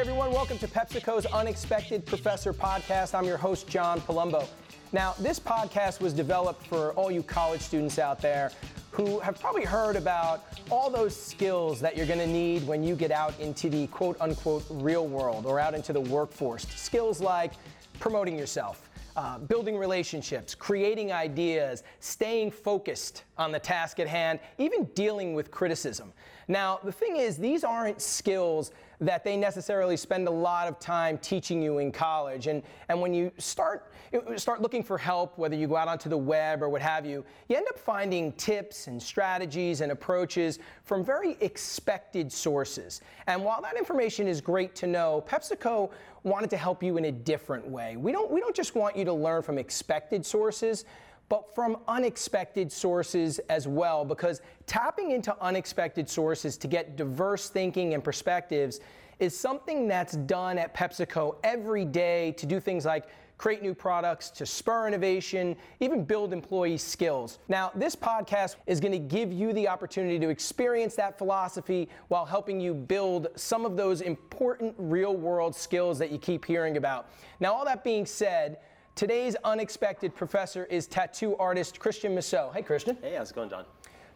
Everyone, 0.00 0.32
welcome 0.32 0.56
to 0.60 0.66
PepsiCo's 0.66 1.26
Unexpected 1.26 2.06
Professor 2.06 2.54
podcast. 2.54 3.14
I'm 3.14 3.26
your 3.26 3.36
host, 3.36 3.68
John 3.68 4.00
Palumbo. 4.00 4.46
Now, 4.92 5.14
this 5.18 5.38
podcast 5.38 6.00
was 6.00 6.14
developed 6.14 6.66
for 6.66 6.94
all 6.94 7.10
you 7.10 7.22
college 7.22 7.60
students 7.60 7.98
out 7.98 8.18
there 8.18 8.50
who 8.92 9.20
have 9.20 9.38
probably 9.38 9.66
heard 9.66 9.96
about 9.96 10.46
all 10.70 10.88
those 10.88 11.14
skills 11.14 11.80
that 11.80 11.98
you're 11.98 12.06
going 12.06 12.18
to 12.18 12.26
need 12.26 12.66
when 12.66 12.82
you 12.82 12.96
get 12.96 13.10
out 13.10 13.38
into 13.40 13.68
the 13.68 13.88
quote 13.88 14.16
unquote 14.22 14.64
real 14.70 15.06
world 15.06 15.44
or 15.44 15.60
out 15.60 15.74
into 15.74 15.92
the 15.92 16.00
workforce. 16.00 16.66
Skills 16.76 17.20
like 17.20 17.52
promoting 17.98 18.38
yourself, 18.38 18.88
uh, 19.16 19.36
building 19.36 19.76
relationships, 19.76 20.54
creating 20.54 21.12
ideas, 21.12 21.82
staying 21.98 22.50
focused 22.50 23.24
on 23.40 23.50
the 23.50 23.58
task 23.58 23.98
at 23.98 24.06
hand, 24.06 24.38
even 24.58 24.84
dealing 24.94 25.34
with 25.34 25.50
criticism. 25.50 26.12
Now, 26.46 26.78
the 26.84 26.92
thing 26.92 27.16
is, 27.16 27.38
these 27.38 27.64
aren't 27.64 28.02
skills 28.02 28.70
that 29.00 29.24
they 29.24 29.34
necessarily 29.34 29.96
spend 29.96 30.28
a 30.28 30.30
lot 30.30 30.68
of 30.68 30.78
time 30.78 31.16
teaching 31.16 31.62
you 31.62 31.78
in 31.78 31.90
college. 31.90 32.48
And, 32.48 32.62
and 32.90 33.00
when 33.00 33.14
you 33.14 33.32
start, 33.38 33.92
start 34.36 34.60
looking 34.60 34.82
for 34.82 34.98
help, 34.98 35.38
whether 35.38 35.56
you 35.56 35.66
go 35.66 35.76
out 35.76 35.88
onto 35.88 36.10
the 36.10 36.18
web 36.18 36.62
or 36.62 36.68
what 36.68 36.82
have 36.82 37.06
you, 37.06 37.24
you 37.48 37.56
end 37.56 37.66
up 37.70 37.78
finding 37.78 38.32
tips 38.32 38.88
and 38.88 39.02
strategies 39.02 39.80
and 39.80 39.90
approaches 39.90 40.58
from 40.84 41.02
very 41.02 41.38
expected 41.40 42.30
sources. 42.30 43.00
And 43.26 43.42
while 43.42 43.62
that 43.62 43.78
information 43.78 44.28
is 44.28 44.42
great 44.42 44.74
to 44.76 44.86
know, 44.86 45.24
PepsiCo 45.26 45.90
wanted 46.24 46.50
to 46.50 46.58
help 46.58 46.82
you 46.82 46.98
in 46.98 47.06
a 47.06 47.12
different 47.12 47.66
way. 47.66 47.96
We 47.96 48.12
don't, 48.12 48.30
we 48.30 48.40
don't 48.40 48.54
just 48.54 48.74
want 48.74 48.96
you 48.96 49.06
to 49.06 49.14
learn 49.14 49.40
from 49.40 49.56
expected 49.56 50.26
sources 50.26 50.84
but 51.30 51.54
from 51.54 51.78
unexpected 51.88 52.70
sources 52.70 53.38
as 53.48 53.66
well, 53.66 54.04
because 54.04 54.42
tapping 54.66 55.12
into 55.12 55.34
unexpected 55.40 56.10
sources 56.10 56.58
to 56.58 56.68
get 56.68 56.96
diverse 56.96 57.48
thinking 57.48 57.94
and 57.94 58.04
perspectives 58.04 58.80
is 59.20 59.38
something 59.38 59.86
that's 59.86 60.16
done 60.16 60.58
at 60.58 60.74
PepsiCo 60.74 61.36
every 61.44 61.84
day 61.84 62.32
to 62.32 62.46
do 62.46 62.58
things 62.58 62.84
like 62.84 63.06
create 63.38 63.62
new 63.62 63.74
products, 63.74 64.28
to 64.28 64.44
spur 64.44 64.88
innovation, 64.88 65.56
even 65.78 66.04
build 66.04 66.32
employee 66.32 66.76
skills. 66.76 67.38
Now, 67.48 67.70
this 67.74 67.96
podcast 67.96 68.56
is 68.66 68.80
going 68.80 68.92
to 68.92 68.98
give 68.98 69.32
you 69.32 69.54
the 69.54 69.66
opportunity 69.68 70.18
to 70.18 70.28
experience 70.28 70.94
that 70.96 71.16
philosophy 71.16 71.88
while 72.08 72.26
helping 72.26 72.60
you 72.60 72.74
build 72.74 73.28
some 73.36 73.64
of 73.64 73.76
those 73.76 74.02
important 74.02 74.74
real 74.76 75.16
world 75.16 75.54
skills 75.54 75.98
that 76.00 76.10
you 76.10 76.18
keep 76.18 76.44
hearing 76.44 76.76
about. 76.76 77.08
Now, 77.38 77.54
all 77.54 77.64
that 77.64 77.82
being 77.82 78.04
said, 78.04 78.58
Today's 79.00 79.34
unexpected 79.44 80.14
professor 80.14 80.66
is 80.66 80.86
tattoo 80.86 81.34
artist 81.38 81.78
Christian 81.78 82.14
Masot. 82.14 82.52
Hey, 82.52 82.60
Christian. 82.60 82.98
Hey, 83.00 83.14
how's 83.16 83.30
it 83.30 83.34
going, 83.34 83.48
John? 83.48 83.64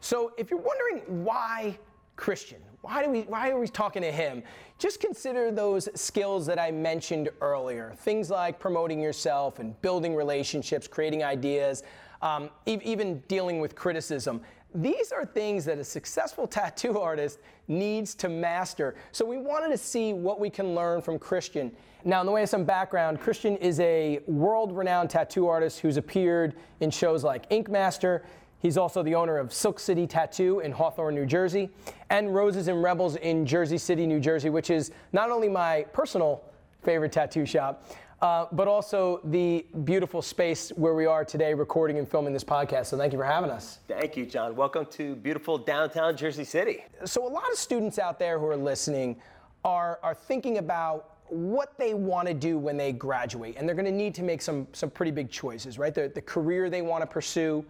So, 0.01 0.35
if 0.37 0.51
you're 0.51 0.61
wondering 0.61 1.25
why 1.25 1.79
Christian, 2.17 2.59
why, 2.83 3.03
do 3.03 3.09
we, 3.09 3.23
why 3.23 3.49
are 3.49 3.59
we 3.59 3.67
talking 3.67 4.03
to 4.03 4.13
him? 4.13 4.43
Just 4.79 5.01
consider 5.01 5.51
those 5.51 5.89
skills 5.99 6.45
that 6.45 6.59
I 6.59 6.71
mentioned 6.71 7.31
earlier. 7.41 7.95
Things 7.97 8.29
like 8.29 8.59
promoting 8.59 9.01
yourself 9.01 9.59
and 9.59 9.81
building 9.81 10.15
relationships, 10.15 10.87
creating 10.87 11.25
ideas, 11.25 11.83
um, 12.21 12.51
e- 12.67 12.77
even 12.85 13.21
dealing 13.21 13.61
with 13.61 13.75
criticism. 13.75 14.43
These 14.75 15.13
are 15.13 15.25
things 15.25 15.65
that 15.65 15.79
a 15.79 15.85
successful 15.85 16.47
tattoo 16.59 17.01
artist 17.01 17.39
needs 17.69 18.15
to 18.17 18.29
master. 18.29 18.97
So 19.13 19.25
we 19.25 19.39
wanted 19.39 19.71
to 19.71 19.79
see 19.79 20.13
what 20.13 20.41
we 20.41 20.51
can 20.51 20.75
learn 20.75 21.01
from 21.01 21.19
Christian. 21.19 21.75
Now, 22.07 22.21
in 22.21 22.27
the 22.27 22.33
way 22.33 22.43
of 22.43 22.51
some 22.51 22.65
background, 22.65 23.19
Christian 23.19 23.57
is 23.57 23.81
a 23.81 24.21
world 24.27 24.77
renowned 24.77 25.09
tattoo 25.09 25.49
artist 25.49 25.81
who's 25.81 25.97
appeared 25.97 26.55
in 26.81 26.91
shows 26.91 27.25
like 27.25 27.47
Ink 27.49 27.71
Master. 27.71 28.27
He's 28.59 28.77
also 28.77 29.03
the 29.03 29.15
owner 29.15 29.39
of 29.39 29.55
Silk 29.55 29.81
City 29.81 30.07
Tattoo 30.07 30.61
in 30.61 30.71
Hawthorne, 30.71 31.15
New 31.15 31.25
Jersey, 31.25 31.71
and 32.11 32.35
Roses 32.35 32.69
and 32.69 32.83
Rebels 32.83 33.17
in 33.17 33.47
Jersey 33.47 33.79
City, 33.79 34.07
New 34.07 34.21
Jersey, 34.21 34.51
which 34.51 34.69
is 34.69 34.91
not 35.15 35.31
only 35.31 35.49
my 35.49 35.87
personal 35.95 36.43
favorite 36.83 37.11
tattoo 37.11 37.47
shop, 37.47 37.87
uh, 38.21 38.47
but 38.53 38.69
also 38.69 39.21
the 39.25 39.65
beautiful 39.85 40.21
space 40.21 40.71
where 40.77 40.95
we 40.95 41.07
are 41.07 41.25
today 41.25 41.55
recording 41.55 41.97
and 41.97 42.07
filming 42.07 42.35
this 42.35 42.45
podcast. 42.45 42.87
So 42.87 42.99
thank 42.99 43.15
you 43.15 43.19
for 43.19 43.25
having 43.25 43.49
us. 43.49 43.79
Thank 43.89 44.15
you, 44.15 44.27
John. 44.27 44.55
Welcome 44.55 44.85
to 44.93 45.17
beautiful 45.17 45.57
downtown 45.57 46.19
Jersey 46.19 46.45
City. 46.45 46.85
So 47.07 47.27
a 47.27 47.33
lot 47.33 47.51
of 47.51 47.57
students 47.57 47.99
out 47.99 48.19
there 48.19 48.39
who 48.39 48.47
are 48.47 48.59
listening 48.59 49.17
are, 49.65 49.99
are 50.03 50.15
thinking 50.15 50.59
about 50.59 51.14
what 51.29 51.77
they 51.79 51.95
want 51.95 52.29
to 52.29 52.35
do 52.35 52.59
when 52.59 52.77
they 52.77 52.93
graduate, 52.93 53.57
and 53.59 53.69
they're 53.69 53.75
going 53.75 53.87
to 53.87 53.93
need 53.93 54.15
to 54.15 54.23
make 54.23 54.43
some, 54.43 54.67
some 54.73 54.91
pretty 54.91 55.11
big 55.11 55.31
choices, 55.31 55.79
right? 55.79 55.95
The, 55.95 56.11
the 56.15 56.23
career 56.23 56.69
they 56.69 56.83
want 56.83 57.03
to 57.03 57.07
pursue, 57.07 57.65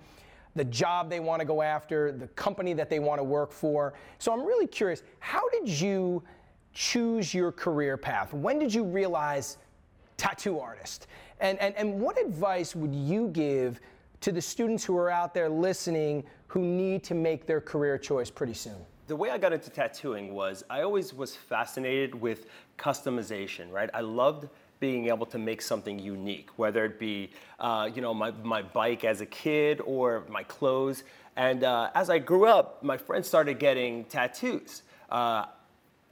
the 0.56 0.64
job 0.64 1.08
they 1.08 1.20
want 1.20 1.40
to 1.40 1.46
go 1.46 1.62
after, 1.62 2.12
the 2.12 2.28
company 2.28 2.72
that 2.74 2.90
they 2.90 2.98
want 2.98 3.18
to 3.20 3.24
work 3.24 3.52
for. 3.52 3.94
So 4.18 4.32
I'm 4.32 4.44
really 4.44 4.66
curious, 4.66 5.02
how 5.18 5.48
did 5.50 5.68
you 5.68 6.22
choose 6.72 7.32
your 7.32 7.52
career 7.52 7.96
path? 7.96 8.34
When 8.34 8.58
did 8.58 8.74
you 8.74 8.84
realize 8.84 9.58
tattoo 10.16 10.58
artist. 10.58 11.06
And, 11.40 11.58
and, 11.58 11.74
and 11.76 12.00
what 12.00 12.20
advice 12.20 12.74
would 12.74 12.94
you 12.94 13.28
give 13.28 13.80
to 14.20 14.32
the 14.32 14.40
students 14.40 14.84
who 14.84 14.96
are 14.96 15.10
out 15.10 15.34
there 15.34 15.48
listening 15.48 16.24
who 16.46 16.60
need 16.60 17.02
to 17.04 17.14
make 17.14 17.46
their 17.46 17.60
career 17.60 17.98
choice 17.98 18.30
pretty 18.30 18.54
soon? 18.54 18.76
The 19.06 19.16
way 19.16 19.28
I 19.28 19.36
got 19.36 19.52
into 19.52 19.68
tattooing 19.68 20.32
was 20.32 20.64
I 20.70 20.80
always 20.80 21.12
was 21.12 21.36
fascinated 21.36 22.14
with 22.14 22.46
customization, 22.78 23.70
right? 23.70 23.90
I 23.92 24.00
loved 24.00 24.48
being 24.80 25.08
able 25.08 25.26
to 25.26 25.38
make 25.38 25.60
something 25.60 25.98
unique, 25.98 26.48
whether 26.56 26.86
it 26.86 26.98
be, 26.98 27.30
uh, 27.60 27.90
you 27.94 28.00
know, 28.00 28.14
my, 28.14 28.30
my 28.42 28.62
bike 28.62 29.04
as 29.04 29.20
a 29.20 29.26
kid 29.26 29.82
or 29.84 30.24
my 30.30 30.42
clothes. 30.42 31.04
And 31.36 31.64
uh, 31.64 31.90
as 31.94 32.08
I 32.08 32.18
grew 32.18 32.46
up, 32.46 32.82
my 32.82 32.96
friends 32.96 33.28
started 33.28 33.58
getting 33.58 34.04
tattoos. 34.06 34.82
Uh, 35.10 35.46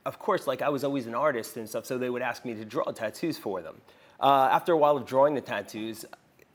of 0.05 0.19
course, 0.19 0.47
like 0.47 0.61
I 0.61 0.69
was 0.69 0.85
always 0.85 1.07
an 1.07 1.15
artist 1.15 1.57
and 1.57 1.67
stuff, 1.67 1.87
so 1.87 1.97
they 1.97 2.11
would 2.11 2.23
ask 2.23 2.45
me 2.45 2.55
to 2.55 2.65
draw 2.65 2.85
tattoos 2.85 3.39
for 3.39 3.63
them. 3.63 3.81
Uh, 4.21 4.51
after 4.53 4.73
a 4.73 4.77
while 4.77 4.99
of 4.99 5.07
drawing 5.07 5.35
the 5.35 5.41
tattoos, 5.41 6.05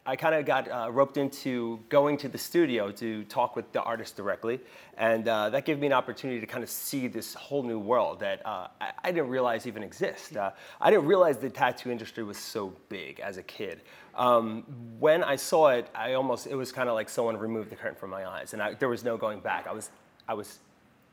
I 0.07 0.15
kind 0.15 0.33
of 0.33 0.45
got 0.45 0.71
uh, 0.71 0.89
roped 0.89 1.17
into 1.17 1.81
going 1.89 2.15
to 2.19 2.29
the 2.29 2.37
studio 2.37 2.91
to 2.93 3.25
talk 3.25 3.57
with 3.57 3.69
the 3.73 3.81
artist 3.81 4.15
directly, 4.15 4.61
and 4.97 5.27
uh, 5.27 5.49
that 5.49 5.65
gave 5.65 5.79
me 5.79 5.87
an 5.87 5.91
opportunity 5.91 6.39
to 6.39 6.45
kind 6.45 6.63
of 6.63 6.69
see 6.69 7.09
this 7.09 7.33
whole 7.33 7.61
new 7.61 7.77
world 7.77 8.21
that 8.21 8.43
uh, 8.45 8.69
I, 8.79 8.91
I, 9.03 9.11
didn't 9.11 9.27
realize 9.27 9.67
even 9.67 9.83
exist. 9.83 10.37
Uh, 10.37 10.51
I 10.79 10.91
didn't 10.91 11.07
realize 11.07 11.39
the 11.39 11.49
tattoo 11.49 11.91
industry 11.91 12.23
was 12.23 12.37
so 12.37 12.73
big 12.87 13.19
as 13.19 13.35
a 13.35 13.43
kid. 13.43 13.81
Um, 14.15 14.63
when 14.97 15.25
I 15.25 15.35
saw 15.35 15.67
it, 15.71 15.89
I 15.93 16.13
almost 16.13 16.47
it 16.47 16.55
was 16.55 16.71
kind 16.71 16.87
of 16.87 16.95
like 16.95 17.09
someone 17.09 17.35
removed 17.35 17.69
the 17.69 17.75
curtain 17.75 17.97
from 17.97 18.09
my 18.09 18.25
eyes, 18.25 18.53
and 18.53 18.61
I, 18.61 18.75
there 18.75 18.89
was 18.89 19.03
no 19.03 19.17
going 19.17 19.41
back. 19.41 19.67
I 19.67 19.73
was 19.73 19.89
I 20.25 20.35
was 20.35 20.59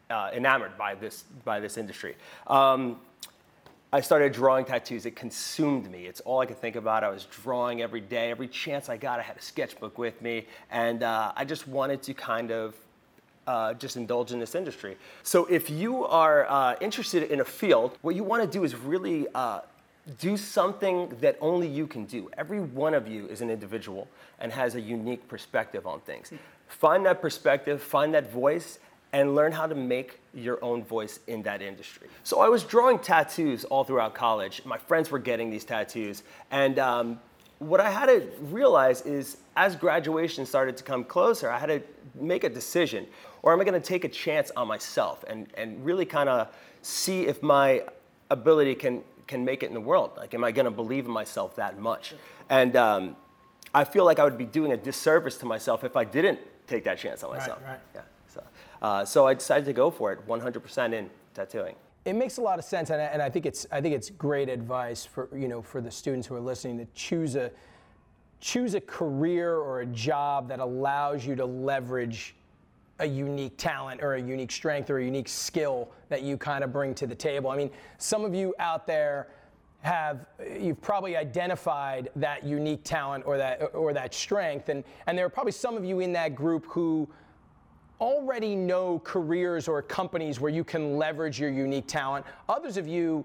uh, 0.09 0.31
enamored 0.33 0.79
by 0.79 0.95
this 0.95 1.25
by 1.45 1.59
this 1.59 1.79
industry. 1.79 2.15
Um, 2.47 3.01
I 3.95 4.01
started 4.01 4.33
drawing 4.33 4.65
tattoos. 4.65 5.07
It 5.07 5.15
consumed 5.15 5.89
me. 5.89 6.07
It's 6.07 6.19
all 6.23 6.41
I 6.41 6.47
could 6.47 6.61
think 6.61 6.75
about. 6.75 7.05
I 7.05 7.11
was 7.11 7.27
drawing 7.27 7.81
every 7.81 8.01
day. 8.01 8.29
Every 8.29 8.49
chance 8.49 8.89
I 8.89 8.97
got, 8.97 9.21
I 9.21 9.23
had 9.23 9.37
a 9.37 9.41
sketchbook 9.41 9.99
with 9.99 10.21
me, 10.21 10.47
and 10.73 11.05
uh, 11.05 11.31
I 11.37 11.45
just 11.45 11.69
wanted 11.69 12.03
to 12.03 12.13
kind 12.13 12.51
of 12.51 12.75
uh, 13.47 13.75
just 13.75 13.97
indulge 13.97 14.33
in 14.33 14.41
this 14.41 14.57
industry. 14.57 14.97
So 15.23 15.47
if 15.47 15.71
you 15.71 16.05
are 16.07 16.45
uh, 16.51 16.75
interested 16.81 17.31
in 17.31 17.41
a 17.41 17.45
field, 17.45 17.97
what 18.03 18.17
you 18.17 18.25
want 18.25 18.43
to 18.43 18.49
do 18.49 18.65
is 18.65 18.75
really 18.75 19.29
uh, 19.33 19.61
do 20.19 20.37
something 20.37 21.11
that 21.21 21.39
only 21.41 21.69
you 21.69 21.87
can 21.87 22.05
do. 22.05 22.29
Every 22.37 22.59
one 22.59 22.95
of 22.95 23.07
you 23.07 23.29
is 23.29 23.43
an 23.43 23.49
individual 23.49 24.09
and 24.41 24.51
has 24.51 24.75
a 24.75 24.81
unique 24.81 25.29
perspective 25.29 25.87
on 25.87 26.01
things. 26.01 26.33
Find 26.67 27.07
that 27.07 27.23
perspective, 27.23 27.81
find 27.81 28.13
that 28.15 28.33
voice, 28.33 28.81
and 29.15 29.37
learn 29.37 29.53
how 29.53 29.65
to 29.65 29.77
make 29.77 30.19
your 30.35 30.63
own 30.63 30.83
voice 30.83 31.21
in 31.29 31.41
that 31.41 31.63
industry. 31.63 32.09
So 32.25 32.41
I 32.41 32.49
was 32.49 32.65
drawing 32.65 32.99
tattoos 32.99 33.65
all 33.65 33.85
throughout 33.85 34.13
college. 34.13 34.61
My 34.65 34.77
friends 34.77 35.09
were 35.13 35.21
getting 35.21 35.51
these 35.51 35.65
tattoos. 35.65 36.25
And 36.51 36.81
um, 36.81 37.21
what 37.61 37.79
I 37.79 37.91
had 37.91 38.07
to 38.07 38.29
realize 38.41 39.03
is 39.03 39.37
as 39.55 39.77
graduation 39.77 40.45
started 40.45 40.77
to 40.79 40.83
come 40.83 41.05
closer, 41.05 41.49
I 41.49 41.61
had 41.61 41.69
to 41.69 41.81
make 42.17 42.43
a 42.43 42.49
decision. 42.49 43.07
Or 43.43 43.53
am 43.53 43.61
I 43.61 43.65
going 43.65 43.81
to 43.81 43.89
take 43.89 44.03
a 44.03 44.09
chance 44.09 44.51
on 44.57 44.67
myself 44.67 45.25
and, 45.29 45.47
and 45.57 45.85
really 45.85 46.07
kind 46.07 46.29
of 46.29 46.49
see 46.83 47.27
if 47.27 47.41
my 47.41 47.85
ability 48.31 48.75
can, 48.75 49.05
can 49.29 49.45
make 49.45 49.63
it 49.63 49.67
in 49.67 49.75
the 49.75 49.81
world? 49.81 50.11
Like, 50.17 50.35
am 50.35 50.43
I 50.43 50.51
going 50.51 50.65
to 50.65 50.73
believe 50.73 51.07
in 51.07 51.13
myself 51.13 51.55
that 51.55 51.79
much? 51.79 52.15
And 52.51 52.75
um, 52.75 53.15
I 53.73 53.85
feel 53.85 54.05
like 54.05 54.19
I 54.19 54.25
would 54.25 54.39
be 54.39 54.45
doing 54.45 54.73
a 54.73 54.77
disservice 54.77 55.37
to 55.39 55.47
myself 55.47 55.85
if 55.85 55.97
I 55.97 56.03
didn't 56.03 56.41
take 56.67 56.83
that 56.83 56.99
chance 56.99 57.23
on 57.23 57.31
myself. 57.31 57.61
Right, 57.63 57.71
right. 57.71 57.81
Yeah. 57.95 58.01
Uh, 58.85 59.03
so 59.03 59.27
I 59.27 59.33
decided 59.33 59.65
to 59.65 59.73
go 59.73 59.91
for 59.91 60.13
it 60.13 60.29
100% 60.29 60.93
in 60.93 61.09
tattooing. 61.33 61.75
It 62.05 62.13
makes 62.13 62.37
a 62.37 62.43
lot 62.43 62.59
of 62.59 62.67
sense, 62.67 62.91
and 62.91 63.01
I, 63.01 63.07
and 63.07 63.23
I 63.23 63.31
think 63.31 63.47
it's 63.47 63.67
I 63.73 63.81
think 63.81 63.95
it's 63.95 64.11
great 64.11 64.51
advice 64.51 65.07
for 65.07 65.31
you 65.35 65.49
know 65.49 65.63
for 65.63 65.81
the 65.81 65.91
students 65.91 66.27
who 66.27 66.35
are 66.35 66.41
listening 66.41 66.77
to 66.77 66.87
choose 66.93 67.35
a 67.35 67.51
choose 68.41 68.75
a 68.75 68.83
career 68.83 69.57
or 69.57 69.81
a 69.81 69.87
job 69.87 70.49
that 70.49 70.61
allows 70.61 71.25
you 71.25 71.35
to 71.35 71.47
leverage 71.47 72.35
a 72.99 73.07
unique 73.07 73.57
talent 73.57 74.03
or 74.03 74.17
a 74.17 74.21
unique 74.21 74.53
strength 74.53 74.91
or 74.91 74.99
a 74.99 75.05
unique 75.05 75.31
skill 75.31 75.91
that 76.11 76.21
you 76.21 76.37
kind 76.37 76.63
of 76.63 76.71
bring 76.71 76.95
to 76.97 77.07
the 77.07 77.15
table. 77.15 77.49
I 77.49 77.57
mean, 77.57 77.71
some 77.97 78.23
of 78.23 78.35
you 78.35 78.55
out 78.59 78.87
there 78.87 79.29
have 79.81 80.27
you've 80.61 80.83
probably 80.83 81.17
identified 81.17 82.11
that 82.17 82.45
unique 82.45 82.85
talent 82.85 83.25
or 83.27 83.39
that 83.39 83.63
or 83.73 83.95
that 83.95 84.13
strength 84.13 84.69
and 84.69 84.85
and 85.07 85.17
there 85.17 85.25
are 85.25 85.31
probably 85.31 85.53
some 85.53 85.75
of 85.75 85.87
you 85.87 86.01
in 86.01 86.13
that 86.13 86.35
group 86.35 86.67
who 86.67 87.09
already 88.01 88.55
know 88.55 89.01
careers 89.01 89.69
or 89.69 89.83
companies 89.83 90.41
where 90.41 90.51
you 90.51 90.65
can 90.65 90.97
leverage 90.97 91.39
your 91.39 91.51
unique 91.51 91.87
talent. 91.87 92.27
Others 92.49 92.77
of 92.77 92.89
you 92.89 93.25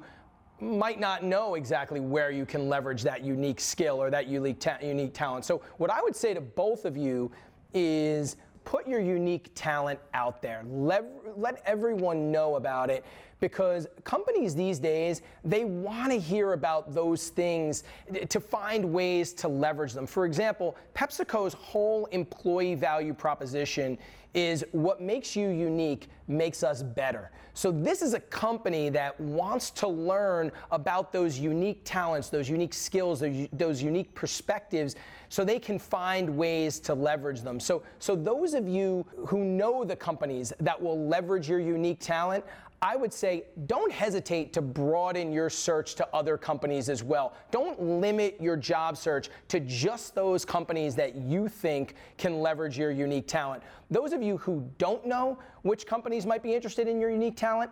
might 0.62 1.00
not 1.00 1.24
know 1.24 1.56
exactly 1.56 2.00
where 2.00 2.32
you 2.32 2.46
can 2.46 2.68
leverage 2.68 3.02
that 3.04 3.24
unique 3.24 3.60
skill 3.60 4.02
or 4.02 4.10
that 4.10 4.28
unique, 4.28 4.60
ta- 4.60 4.78
unique 4.82 5.14
talent. 5.14 5.46
So, 5.46 5.62
what 5.78 5.90
I 5.90 6.02
would 6.02 6.16
say 6.16 6.34
to 6.34 6.42
both 6.42 6.86
of 6.86 6.98
you 6.98 7.32
is 7.74 8.36
put 8.66 8.88
your 8.88 9.00
unique 9.00 9.52
talent 9.56 10.00
out 10.14 10.42
there. 10.42 10.64
Let, 10.68 11.06
let 11.38 11.62
everyone 11.66 12.32
know 12.32 12.56
about 12.56 12.90
it 12.90 13.06
because 13.40 13.88
companies 14.04 14.54
these 14.54 14.80
days 14.80 15.22
they 15.44 15.64
want 15.64 16.12
to 16.12 16.20
hear 16.20 16.54
about 16.54 16.94
those 16.94 17.30
things 17.30 17.84
to 18.28 18.40
find 18.40 18.94
ways 18.94 19.34
to 19.34 19.48
leverage 19.48 19.94
them. 19.94 20.06
For 20.06 20.26
example, 20.26 20.76
PepsiCo's 20.94 21.54
whole 21.54 22.06
employee 22.08 22.76
value 22.76 23.14
proposition 23.14 23.98
is 24.34 24.64
what 24.72 25.02
makes 25.02 25.36
you 25.36 25.50
unique 25.50 26.08
makes 26.28 26.64
us 26.64 26.84
better. 26.84 27.32
So 27.54 27.72
this 27.72 28.02
is 28.02 28.14
a 28.14 28.20
company 28.20 28.90
that 28.90 29.20
wants 29.20 29.72
to 29.72 29.88
learn 29.88 30.52
about 30.72 31.12
those 31.12 31.38
unique 31.40 31.82
talents, 31.84 32.30
those 32.30 32.48
unique 32.48 32.74
skills, 32.74 33.24
those 33.52 33.82
unique 33.82 34.14
perspectives 34.14 34.96
so 35.30 35.44
they 35.44 35.60
can 35.60 35.78
find 35.78 36.30
ways 36.38 36.80
to 36.82 36.94
leverage 36.94 37.42
them. 37.42 37.60
So 37.60 37.84
so 37.98 38.16
those 38.16 38.54
of 38.54 38.68
you 38.68 39.06
who 39.28 39.44
know 39.44 39.84
the 39.84 39.96
companies 39.96 40.54
that 40.60 40.80
will 40.82 41.08
leverage 41.08 41.50
your 41.50 41.60
unique 41.60 42.00
talent, 42.00 42.46
I 42.82 42.96
would 42.96 43.12
say 43.12 43.46
don't 43.68 43.92
hesitate 43.92 44.54
to 44.54 44.62
broaden 44.62 45.34
your 45.34 45.50
search 45.50 45.96
to 45.96 46.08
other 46.14 46.38
companies 46.38 46.88
as 46.90 47.04
well. 47.04 47.34
Don't 47.52 47.82
limit 47.82 48.38
your 48.40 48.56
job 48.56 48.96
search 48.96 49.30
to 49.50 49.60
just 49.60 50.16
those 50.16 50.46
companies 50.46 50.96
that 50.96 51.16
you 51.16 51.50
think 51.50 51.96
can 52.18 52.40
leverage 52.40 52.78
your 52.78 52.92
unique 52.92 53.28
talent. 53.28 53.64
Those 53.92 54.14
of 54.14 54.22
you 54.22 54.38
who 54.38 54.70
don't 54.78 55.06
know 55.06 55.38
which 55.64 55.86
companies 55.86 56.26
might 56.26 56.42
be 56.42 56.54
interested 56.54 56.88
in 56.88 57.00
your 57.02 57.10
unique 57.10 57.36
talent, 57.36 57.72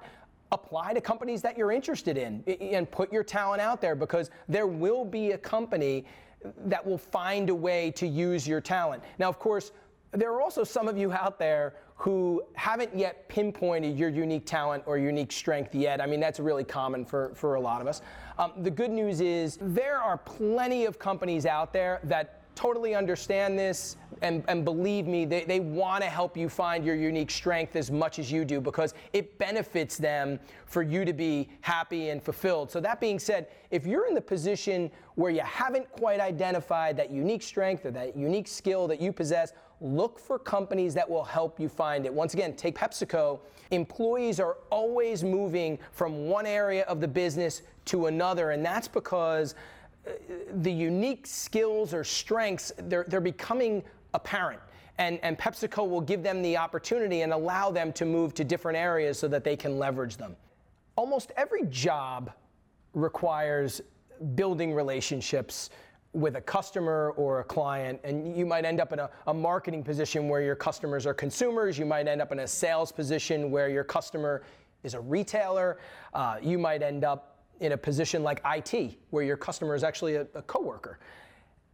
apply 0.52 0.94
to 0.94 1.02
companies 1.02 1.42
that 1.42 1.58
you're 1.58 1.72
interested 1.72 2.18
in 2.18 2.44
and 2.60 2.90
put 2.90 3.12
your 3.12 3.24
talent 3.24 3.62
out 3.62 3.82
there 3.82 3.96
because 3.96 4.30
there 4.48 4.68
will 4.68 5.06
be 5.06 5.32
a 5.32 5.38
company 5.38 6.06
that 6.66 6.86
will 6.86 6.98
find 6.98 7.50
a 7.50 7.56
way 7.56 7.92
to 7.92 8.08
use 8.08 8.48
your 8.48 8.62
talent. 8.62 9.04
Now, 9.20 9.30
of 9.30 9.40
course, 9.40 9.72
there 10.12 10.32
are 10.32 10.42
also 10.42 10.64
some 10.64 10.88
of 10.88 10.98
you 10.98 11.12
out 11.12 11.38
there 11.40 11.76
who 11.98 12.44
haven't 12.54 12.96
yet 12.96 13.28
pinpointed 13.28 13.98
your 13.98 14.10
unique 14.10 14.46
talent 14.46 14.84
or 14.86 15.00
unique 15.00 15.32
strength 15.32 15.74
yet. 15.74 16.00
I 16.00 16.06
mean, 16.06 16.20
that's 16.20 16.40
really 16.40 16.64
common 16.64 17.04
for, 17.04 17.32
for 17.34 17.56
a 17.56 17.60
lot 17.60 17.82
of 17.82 17.88
us. 17.88 18.02
Um, 18.38 18.54
the 18.58 18.70
good 18.70 18.92
news 18.92 19.20
is 19.20 19.58
there 19.60 19.98
are 19.98 20.18
plenty 20.18 20.86
of 20.86 21.00
companies 21.00 21.48
out 21.48 21.74
there 21.74 22.00
that 22.04 22.44
totally 22.56 22.96
understand 22.96 23.58
this 23.58 23.98
and, 24.22 24.44
and 24.48 24.66
believe 24.66 25.06
me, 25.06 25.26
they, 25.26 25.44
they 25.44 25.60
want 25.60 26.04
to 26.04 26.10
help 26.10 26.36
you 26.36 26.50
find 26.50 26.84
your 26.84 26.96
unique 26.96 27.30
strength 27.30 27.76
as 27.76 27.92
much 27.92 28.18
as 28.18 28.32
you 28.32 28.44
do 28.46 28.60
because 28.60 28.96
it 29.14 29.38
benefits 29.38 29.98
them 29.98 30.40
for 30.66 30.82
you 30.82 31.06
to 31.06 31.14
be 31.14 31.50
happy 31.62 32.10
and 32.10 32.22
fulfilled. 32.22 32.72
So, 32.72 32.80
that 32.80 33.00
being 33.00 33.20
said, 33.20 33.48
if 33.70 33.86
you're 33.86 34.08
in 34.08 34.16
the 34.16 34.22
position 34.22 34.90
where 35.16 35.32
you 35.32 35.42
haven't 35.42 35.90
quite 35.92 36.20
identified 36.20 36.98
that 36.98 37.12
unique 37.12 37.44
strength 37.44 37.86
or 37.86 37.92
that 37.92 38.18
unique 38.18 38.48
skill 38.48 38.88
that 38.88 39.00
you 39.00 39.12
possess, 39.12 39.54
look 39.82 40.20
for 40.20 40.40
companies 40.40 40.94
that 40.94 41.10
will 41.10 41.24
help 41.24 41.60
you 41.60 41.70
find 41.70 42.06
it. 42.06 42.14
Once 42.14 42.34
again, 42.34 42.56
take 42.56 42.76
PepsiCo. 42.76 43.40
Employees 43.72 44.40
are 44.40 44.58
always 44.70 45.24
moving 45.24 45.78
from 45.92 46.28
one 46.28 46.46
area 46.46 46.84
of 46.84 47.00
the 47.00 47.08
business 47.08 47.62
to 47.86 48.08
another, 48.08 48.52
and 48.52 48.66
that's 48.66 48.88
because 48.88 49.56
uh, 50.08 50.12
the 50.62 50.72
unique 50.72 51.28
skills 51.28 51.94
or 51.94 52.04
strengths, 52.04 52.72
they're, 52.84 53.06
they're 53.08 53.22
becoming 53.22 53.84
apparent. 54.14 54.60
And, 54.98 55.20
and 55.22 55.38
PepsiCo 55.38 55.88
will 55.88 56.02
give 56.02 56.24
them 56.24 56.42
the 56.42 56.58
opportunity 56.58 57.22
and 57.22 57.32
allow 57.32 57.70
them 57.70 57.94
to 57.94 58.06
move 58.06 58.34
to 58.36 58.44
different 58.44 58.78
areas 58.78 59.20
so 59.20 59.28
that 59.28 59.44
they 59.44 59.56
can 59.56 59.78
leverage 59.78 60.18
them. 60.18 60.36
Almost 60.96 61.32
every 61.38 61.66
job 61.66 62.32
requires 62.94 63.82
building 64.34 64.74
relationships 64.74 65.70
with 66.18 66.36
a 66.36 66.42
customer 66.42 67.14
or 67.16 67.42
a 67.42 67.44
client, 67.44 68.00
and 68.04 68.36
you 68.36 68.46
might 68.46 68.66
end 68.66 68.82
up 68.82 68.92
in 68.92 68.98
a, 68.98 69.10
a, 69.28 69.34
marketing 69.34 69.84
position 69.84 70.28
where 70.28 70.42
your 70.42 70.56
customers 70.56 71.06
are 71.06 71.14
consumers. 71.14 71.78
You 71.78 71.86
might 71.86 72.08
end 72.08 72.24
up 72.24 72.32
in 72.32 72.40
a 72.40 72.48
sales 72.48 72.92
position 72.92 73.52
where 73.52 73.70
your 73.70 73.84
customer 73.84 74.42
is 74.84 74.96
a 74.96 75.00
retailer. 75.00 75.78
Uh, 76.16 76.38
you 76.42 76.58
might 76.58 76.82
end 76.82 77.04
up 77.04 77.44
in 77.60 77.74
a 77.74 77.78
position 77.78 78.24
like 78.24 78.42
IT, 78.46 78.98
where 79.12 79.24
your 79.24 79.38
customer 79.38 79.76
is 79.76 79.84
actually 79.84 80.16
a, 80.16 80.26
a 80.34 80.42
coworker. 80.42 80.98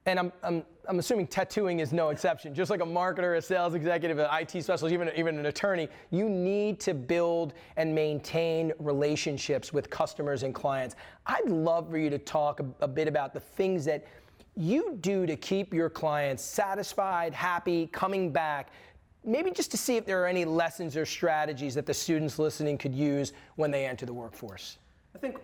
And 0.05 0.19
I'm, 0.19 0.33
I'm, 0.43 0.63
I'm 0.89 0.99
assuming 0.99 1.27
tattooing 1.27 1.79
is 1.79 1.93
no 1.93 2.09
exception. 2.09 2.53
Just 2.53 2.69
like 2.69 2.81
a 2.81 2.85
marketer, 2.85 3.37
a 3.37 3.41
sales 3.41 3.73
executive, 3.73 4.19
an 4.19 4.27
IT 4.33 4.49
specialist, 4.61 4.93
even, 4.93 5.09
even 5.15 5.39
an 5.39 5.45
attorney, 5.45 5.87
you 6.11 6.27
need 6.27 6.81
to 6.81 6.93
build 6.93 7.53
and 7.77 7.95
maintain 7.95 8.73
relationships 8.79 9.71
with 9.71 9.89
customers 9.89 10.43
and 10.43 10.53
clients. 10.53 10.97
I'd 11.25 11.47
love 11.47 11.89
for 11.89 11.97
you 11.97 12.09
to 12.09 12.17
talk 12.17 12.59
a, 12.59 12.65
a 12.81 12.87
bit 12.87 13.07
about 13.07 13.33
the 13.33 13.39
things 13.39 13.85
that 13.85 14.05
you 14.55 14.97
do 15.01 15.25
to 15.25 15.35
keep 15.35 15.73
your 15.73 15.89
clients 15.89 16.43
satisfied, 16.43 17.33
happy, 17.33 17.87
coming 17.87 18.31
back, 18.31 18.69
maybe 19.25 19.51
just 19.51 19.71
to 19.71 19.77
see 19.77 19.97
if 19.97 20.05
there 20.05 20.21
are 20.23 20.27
any 20.27 20.45
lessons 20.45 20.95
or 20.95 21.05
strategies 21.05 21.73
that 21.75 21.85
the 21.85 21.93
students 21.93 22.37
listening 22.37 22.77
could 22.77 22.93
use 22.93 23.33
when 23.55 23.71
they 23.71 23.85
enter 23.85 24.05
the 24.05 24.13
workforce? 24.13 24.77
I 25.15 25.19
think 25.19 25.37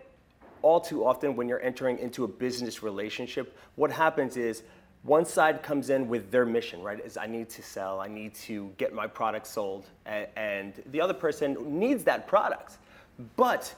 all 0.62 0.80
too 0.80 1.04
often 1.04 1.34
when 1.36 1.48
you're 1.48 1.62
entering 1.62 1.98
into 1.98 2.24
a 2.24 2.28
business 2.28 2.82
relationship, 2.82 3.56
what 3.76 3.90
happens 3.90 4.36
is 4.36 4.62
one 5.02 5.24
side 5.24 5.62
comes 5.62 5.88
in 5.88 6.08
with 6.08 6.30
their 6.30 6.44
mission, 6.44 6.82
right? 6.82 7.02
Is 7.04 7.16
I 7.16 7.26
need 7.26 7.48
to 7.50 7.62
sell, 7.62 8.00
I 8.00 8.06
need 8.06 8.34
to 8.34 8.70
get 8.76 8.92
my 8.92 9.06
product 9.06 9.46
sold, 9.46 9.86
and, 10.04 10.74
the 10.86 11.00
other 11.00 11.14
person 11.14 11.56
needs 11.78 12.04
that 12.04 12.26
product. 12.26 12.76
But 13.36 13.74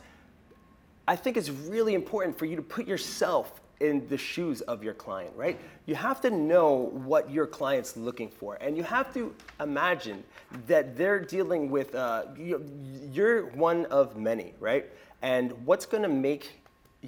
I 1.06 1.14
think 1.14 1.36
it's 1.36 1.50
really 1.50 1.94
important 1.94 2.36
for 2.36 2.46
you 2.46 2.56
to 2.56 2.62
put 2.62 2.86
yourself 2.88 3.60
in 3.82 4.06
the 4.08 4.16
shoes 4.16 4.60
of 4.62 4.82
your 4.82 4.94
client, 4.94 5.32
right? 5.36 5.60
You 5.86 5.96
have 5.96 6.20
to 6.22 6.30
know 6.30 6.90
what 7.04 7.30
your 7.30 7.46
client's 7.46 7.96
looking 7.96 8.30
for, 8.30 8.54
and 8.60 8.76
you 8.76 8.84
have 8.84 9.12
to 9.14 9.34
imagine 9.60 10.22
that 10.68 10.96
they're 10.96 11.18
dealing 11.18 11.68
with, 11.68 11.94
uh, 11.94 12.24
you're 12.36 13.46
one 13.50 13.86
of 13.86 14.16
many, 14.16 14.54
right? 14.60 14.86
And 15.20 15.52
what's 15.66 15.84
gonna 15.84 16.08
make 16.08 16.62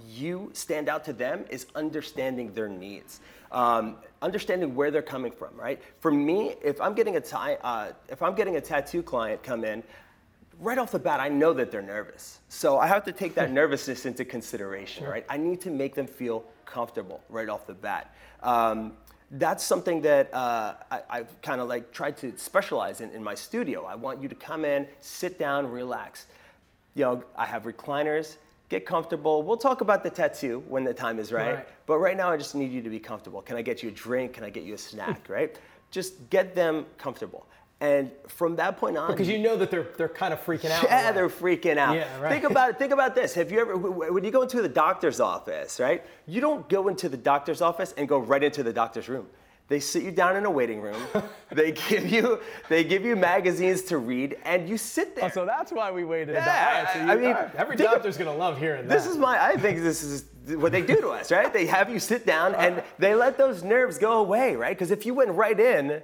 you 0.09 0.50
stand 0.53 0.88
out 0.88 1.04
to 1.04 1.12
them 1.12 1.45
is 1.49 1.66
understanding 1.76 2.52
their 2.52 2.69
needs, 2.69 3.21
um, 3.52 3.97
understanding 4.21 4.75
where 4.75 4.90
they're 4.90 5.02
coming 5.02 5.31
from, 5.31 5.57
right? 5.57 5.81
For 6.00 6.11
me, 6.11 6.57
if 6.62 6.81
I'm 6.81 6.95
getting 6.95 7.16
a 7.16 7.21
tie, 7.21 7.54
uh, 7.62 7.93
if 8.09 8.21
I'm 8.21 8.35
getting 8.35 8.57
a 8.57 8.61
tattoo 8.61 9.04
client 9.04 9.45
come 9.45 9.64
in, 9.64 9.85
right 10.61 10.78
off 10.78 10.92
the 10.92 10.99
bat, 10.99 11.20
I 11.20 11.28
know 11.28 11.52
that 11.52 11.70
they're 11.70 11.82
nervous. 11.82 12.40
So 12.49 12.78
I 12.78 12.87
have 12.87 13.04
to 13.04 13.12
take 13.12 13.34
that 13.34 13.50
nervousness 13.61 14.06
into 14.06 14.25
consideration, 14.25 15.06
right? 15.06 15.25
I 15.28 15.37
need 15.37 15.61
to 15.62 15.70
make 15.70 15.94
them 15.94 16.06
feel 16.06 16.44
comfortable 16.64 17.23
right 17.28 17.49
off 17.49 17.66
the 17.66 17.75
bat. 17.75 18.14
Um, 18.42 18.92
that's 19.32 19.64
something 19.64 20.00
that 20.02 20.32
uh, 20.32 20.75
I, 20.90 21.18
have 21.18 21.42
kind 21.42 21.61
of 21.61 21.68
like 21.68 21.92
tried 21.92 22.16
to 22.18 22.37
specialize 22.37 23.00
in 23.00 23.11
in 23.11 23.23
my 23.23 23.34
studio. 23.34 23.84
I 23.84 23.94
want 23.94 24.23
you 24.23 24.28
to 24.28 24.34
come 24.34 24.64
in, 24.64 24.87
sit 25.00 25.38
down, 25.38 25.66
relax. 25.66 26.26
You 26.94 27.04
know, 27.04 27.25
I 27.37 27.46
have 27.46 27.64
recliners, 27.64 28.37
get 28.68 28.87
comfortable. 28.87 29.42
We'll 29.42 29.56
talk 29.56 29.80
about 29.80 30.02
the 30.02 30.11
tattoo 30.11 30.62
when 30.68 30.84
the 30.84 30.94
time 30.94 31.18
is 31.18 31.32
right. 31.32 31.54
right. 31.56 31.68
But 31.87 31.99
right 31.99 32.16
now, 32.16 32.30
I 32.30 32.37
just 32.37 32.54
need 32.54 32.70
you 32.70 32.82
to 32.82 32.90
be 32.90 33.00
comfortable. 33.00 33.42
Can 33.42 33.56
I 33.56 33.62
get 33.62 33.82
you 33.82 33.88
a 33.88 33.92
drink? 33.92 34.34
Can 34.34 34.44
I 34.44 34.50
get 34.50 34.64
you 34.64 34.75
a 34.75 34.78
snack, 34.78 35.28
right? 35.28 35.58
Just 35.90 36.30
get 36.30 36.54
them 36.54 36.87
comfortable. 36.99 37.46
And 37.85 38.11
from 38.29 38.57
that 38.57 38.79
point 38.79 38.97
on, 38.97 39.11
because 39.11 39.29
you 39.29 39.38
know 39.38 39.57
that 39.59 39.71
they're 39.71 39.88
they're 39.99 40.09
kind 40.09 40.33
of 40.33 40.43
freaking 40.43 40.71
out. 40.71 40.85
Yeah, 40.85 41.12
they're 41.12 41.29
freaking 41.29 41.76
out. 41.76 41.95
Yeah, 41.95 42.19
right. 42.19 42.33
Think 42.33 42.45
about 42.45 42.71
it. 42.71 42.79
Think 42.79 42.93
about 42.93 43.14
this. 43.14 43.35
Have 43.35 43.53
you 43.53 43.61
ever 43.61 43.76
when 43.76 44.25
you 44.25 44.31
go 44.31 44.41
into 44.41 44.62
the 44.62 44.71
doctor's 44.71 45.21
office, 45.21 45.79
right? 45.79 46.03
You 46.26 46.41
don't 46.41 46.67
go 46.71 46.88
into 46.88 47.11
the 47.11 47.19
doctor's 47.19 47.61
office 47.61 47.93
and 47.99 48.09
go 48.09 48.19
right 48.19 48.43
into 48.43 48.62
the 48.62 48.73
doctor's 48.73 49.07
room. 49.11 49.26
They 49.69 49.81
sit 49.81 50.03
you 50.03 50.12
down 50.12 50.37
in 50.37 50.47
a 50.47 50.50
waiting 50.50 50.81
room. 50.81 50.97
they 51.53 51.73
give 51.73 52.11
you 52.11 52.41
they 52.71 52.85
give 52.85 53.05
you 53.05 53.17
magazines 53.17 53.83
to 53.83 53.99
read, 53.99 54.38
and 54.45 54.67
you 54.67 54.79
sit 54.79 55.14
there. 55.14 55.26
Oh, 55.26 55.29
so 55.29 55.45
that's 55.45 55.71
why 55.71 55.91
we 55.91 56.05
waited. 56.05 56.37
Yeah, 56.37 56.91
so 56.91 57.00
you, 57.00 57.11
I 57.11 57.17
mean, 57.17 57.37
every 57.55 57.76
doctor's 57.76 58.17
gonna 58.17 58.35
love 58.35 58.59
hearing 58.59 58.88
that. 58.88 58.95
This 58.95 59.07
is 59.07 59.19
my. 59.19 59.38
I 59.38 59.57
think 59.59 59.83
this 59.83 60.03
is 60.03 60.25
what 60.57 60.73
they 60.73 60.81
do 60.81 61.03
to 61.03 61.11
us, 61.11 61.31
right? 61.31 61.53
They 61.53 61.67
have 61.67 61.91
you 61.91 61.99
sit 61.99 62.25
down, 62.25 62.55
and 62.55 62.83
they 62.99 63.14
let 63.14 63.37
those 63.37 63.62
nerves 63.62 63.99
go 63.99 64.21
away, 64.21 64.57
right? 64.57 64.75
Because 64.75 64.91
if 64.91 65.05
you 65.05 65.12
went 65.12 65.33
right 65.33 65.61
in 65.61 66.03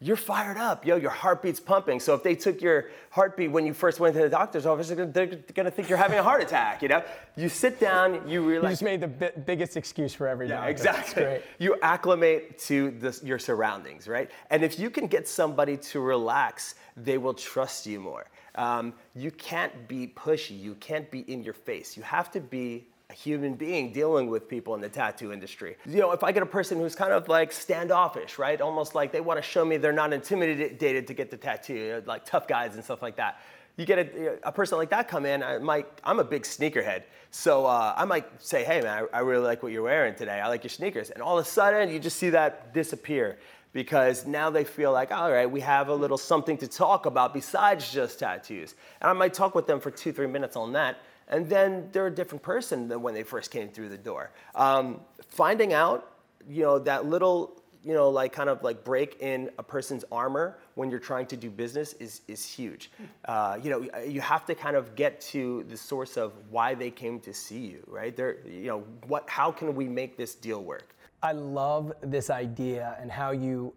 you're 0.00 0.16
fired 0.16 0.56
up. 0.56 0.86
Yo, 0.86 0.94
your 0.96 1.10
heartbeat's 1.10 1.58
pumping. 1.58 1.98
So 1.98 2.14
if 2.14 2.22
they 2.22 2.36
took 2.36 2.62
your 2.62 2.86
heartbeat 3.10 3.50
when 3.50 3.66
you 3.66 3.74
first 3.74 3.98
went 3.98 4.14
to 4.14 4.22
the 4.22 4.28
doctor's 4.28 4.64
office, 4.64 4.88
they're 4.90 5.26
gonna 5.26 5.70
think 5.72 5.88
you're 5.88 5.98
having 5.98 6.18
a 6.18 6.22
heart 6.22 6.40
attack. 6.40 6.82
You 6.82 6.88
know, 6.88 7.02
you 7.36 7.48
sit 7.48 7.80
down, 7.80 8.28
you 8.28 8.46
realize. 8.48 8.68
You 8.68 8.72
just 8.72 8.82
made 8.82 9.00
the 9.00 9.08
bi- 9.08 9.32
biggest 9.44 9.76
excuse 9.76 10.14
for 10.14 10.28
every 10.28 10.48
yeah, 10.48 10.56
doctor. 10.56 10.70
exactly. 10.70 11.40
You 11.58 11.76
acclimate 11.82 12.58
to 12.60 12.92
the, 12.92 13.18
your 13.24 13.40
surroundings, 13.40 14.06
right? 14.06 14.30
And 14.50 14.62
if 14.62 14.78
you 14.78 14.88
can 14.88 15.08
get 15.08 15.26
somebody 15.26 15.76
to 15.76 15.98
relax, 15.98 16.76
they 16.96 17.18
will 17.18 17.34
trust 17.34 17.84
you 17.84 17.98
more. 17.98 18.26
Um, 18.54 18.94
you 19.16 19.32
can't 19.32 19.88
be 19.88 20.06
pushy. 20.06 20.58
You 20.60 20.76
can't 20.76 21.10
be 21.10 21.20
in 21.30 21.42
your 21.42 21.54
face. 21.54 21.96
You 21.96 22.04
have 22.04 22.30
to 22.32 22.40
be 22.40 22.86
a 23.10 23.14
human 23.14 23.54
being 23.54 23.90
dealing 23.90 24.26
with 24.26 24.46
people 24.46 24.74
in 24.74 24.82
the 24.82 24.88
tattoo 24.88 25.32
industry. 25.32 25.76
You 25.86 26.00
know, 26.00 26.12
if 26.12 26.22
I 26.22 26.30
get 26.30 26.42
a 26.42 26.46
person 26.46 26.78
who's 26.78 26.94
kind 26.94 27.10
of 27.10 27.26
like 27.26 27.52
standoffish, 27.52 28.38
right? 28.38 28.60
Almost 28.60 28.94
like 28.94 29.12
they 29.12 29.22
want 29.22 29.38
to 29.38 29.42
show 29.42 29.64
me 29.64 29.78
they're 29.78 29.92
not 29.92 30.12
intimidated 30.12 31.06
to 31.06 31.14
get 31.14 31.30
the 31.30 31.38
tattoo, 31.38 32.02
like 32.04 32.26
tough 32.26 32.46
guys 32.46 32.74
and 32.74 32.84
stuff 32.84 33.00
like 33.00 33.16
that. 33.16 33.40
you 33.78 33.86
get 33.86 33.98
a, 33.98 34.38
a 34.46 34.52
person 34.52 34.76
like 34.76 34.90
that 34.90 35.08
come 35.08 35.24
in, 35.24 35.42
I 35.42 35.56
might, 35.56 35.86
I'm 36.04 36.18
a 36.18 36.24
big 36.24 36.42
sneakerhead. 36.42 37.04
So 37.30 37.64
uh, 37.64 37.94
I 37.96 38.04
might 38.04 38.26
say, 38.42 38.62
hey 38.62 38.82
man, 38.82 39.06
I, 39.12 39.18
I 39.18 39.20
really 39.20 39.44
like 39.44 39.62
what 39.62 39.72
you're 39.72 39.84
wearing 39.84 40.14
today. 40.14 40.40
I 40.40 40.48
like 40.48 40.62
your 40.62 40.70
sneakers. 40.70 41.08
And 41.08 41.22
all 41.22 41.38
of 41.38 41.46
a 41.46 41.48
sudden, 41.48 41.88
you 41.88 41.98
just 41.98 42.18
see 42.18 42.28
that 42.30 42.74
disappear 42.74 43.38
because 43.72 44.26
now 44.26 44.50
they 44.50 44.64
feel 44.64 44.92
like, 44.92 45.12
all 45.12 45.30
right, 45.30 45.50
we 45.50 45.60
have 45.60 45.88
a 45.88 45.94
little 45.94 46.18
something 46.18 46.58
to 46.58 46.68
talk 46.68 47.06
about 47.06 47.32
besides 47.32 47.90
just 47.90 48.18
tattoos. 48.18 48.74
And 49.00 49.08
I 49.08 49.14
might 49.14 49.32
talk 49.32 49.54
with 49.54 49.66
them 49.66 49.80
for 49.80 49.90
two, 49.90 50.12
three 50.12 50.26
minutes 50.26 50.56
on 50.56 50.72
that. 50.74 50.98
And 51.28 51.48
then 51.48 51.88
they're 51.92 52.06
a 52.06 52.14
different 52.14 52.42
person 52.42 52.88
than 52.88 53.02
when 53.02 53.14
they 53.14 53.22
first 53.22 53.50
came 53.50 53.68
through 53.68 53.90
the 53.90 53.98
door. 53.98 54.32
Um, 54.54 55.00
finding 55.28 55.72
out, 55.72 56.12
you 56.48 56.62
know, 56.62 56.78
that 56.80 57.06
little 57.06 57.58
you 57.84 57.94
know, 57.94 58.10
like 58.10 58.32
kind 58.32 58.48
of 58.48 58.62
like 58.62 58.84
break 58.84 59.20
in 59.20 59.50
a 59.58 59.62
person's 59.62 60.04
armor 60.10 60.58
when 60.74 60.90
you're 60.90 60.98
trying 60.98 61.26
to 61.26 61.36
do 61.36 61.48
business 61.48 61.92
is, 61.94 62.22
is 62.28 62.44
huge. 62.44 62.90
Uh, 63.24 63.58
you 63.62 63.70
know, 63.70 64.02
you 64.04 64.20
have 64.20 64.44
to 64.46 64.54
kind 64.54 64.76
of 64.76 64.94
get 64.94 65.20
to 65.20 65.64
the 65.68 65.76
source 65.76 66.16
of 66.16 66.32
why 66.50 66.74
they 66.74 66.90
came 66.90 67.20
to 67.20 67.32
see 67.32 67.60
you, 67.60 67.82
right? 67.86 68.16
They're, 68.16 68.46
you 68.46 68.66
know, 68.66 68.80
what, 69.06 69.28
how 69.30 69.50
can 69.52 69.74
we 69.74 69.88
make 69.88 70.16
this 70.16 70.34
deal 70.34 70.62
work? 70.62 70.94
I 71.22 71.32
love 71.32 71.92
this 72.02 72.30
idea 72.30 72.96
and 73.00 73.10
how 73.10 73.30
you, 73.30 73.72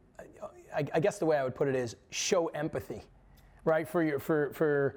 I, 0.76 0.86
I 0.94 1.00
guess 1.00 1.18
the 1.18 1.26
way 1.26 1.38
I 1.38 1.44
would 1.44 1.56
put 1.56 1.68
it 1.68 1.76
is 1.76 1.96
show 2.10 2.48
empathy, 2.48 3.04
right? 3.66 3.88
For 3.88 4.04
your, 4.04 4.20
for, 4.20 4.52
for, 4.54 4.96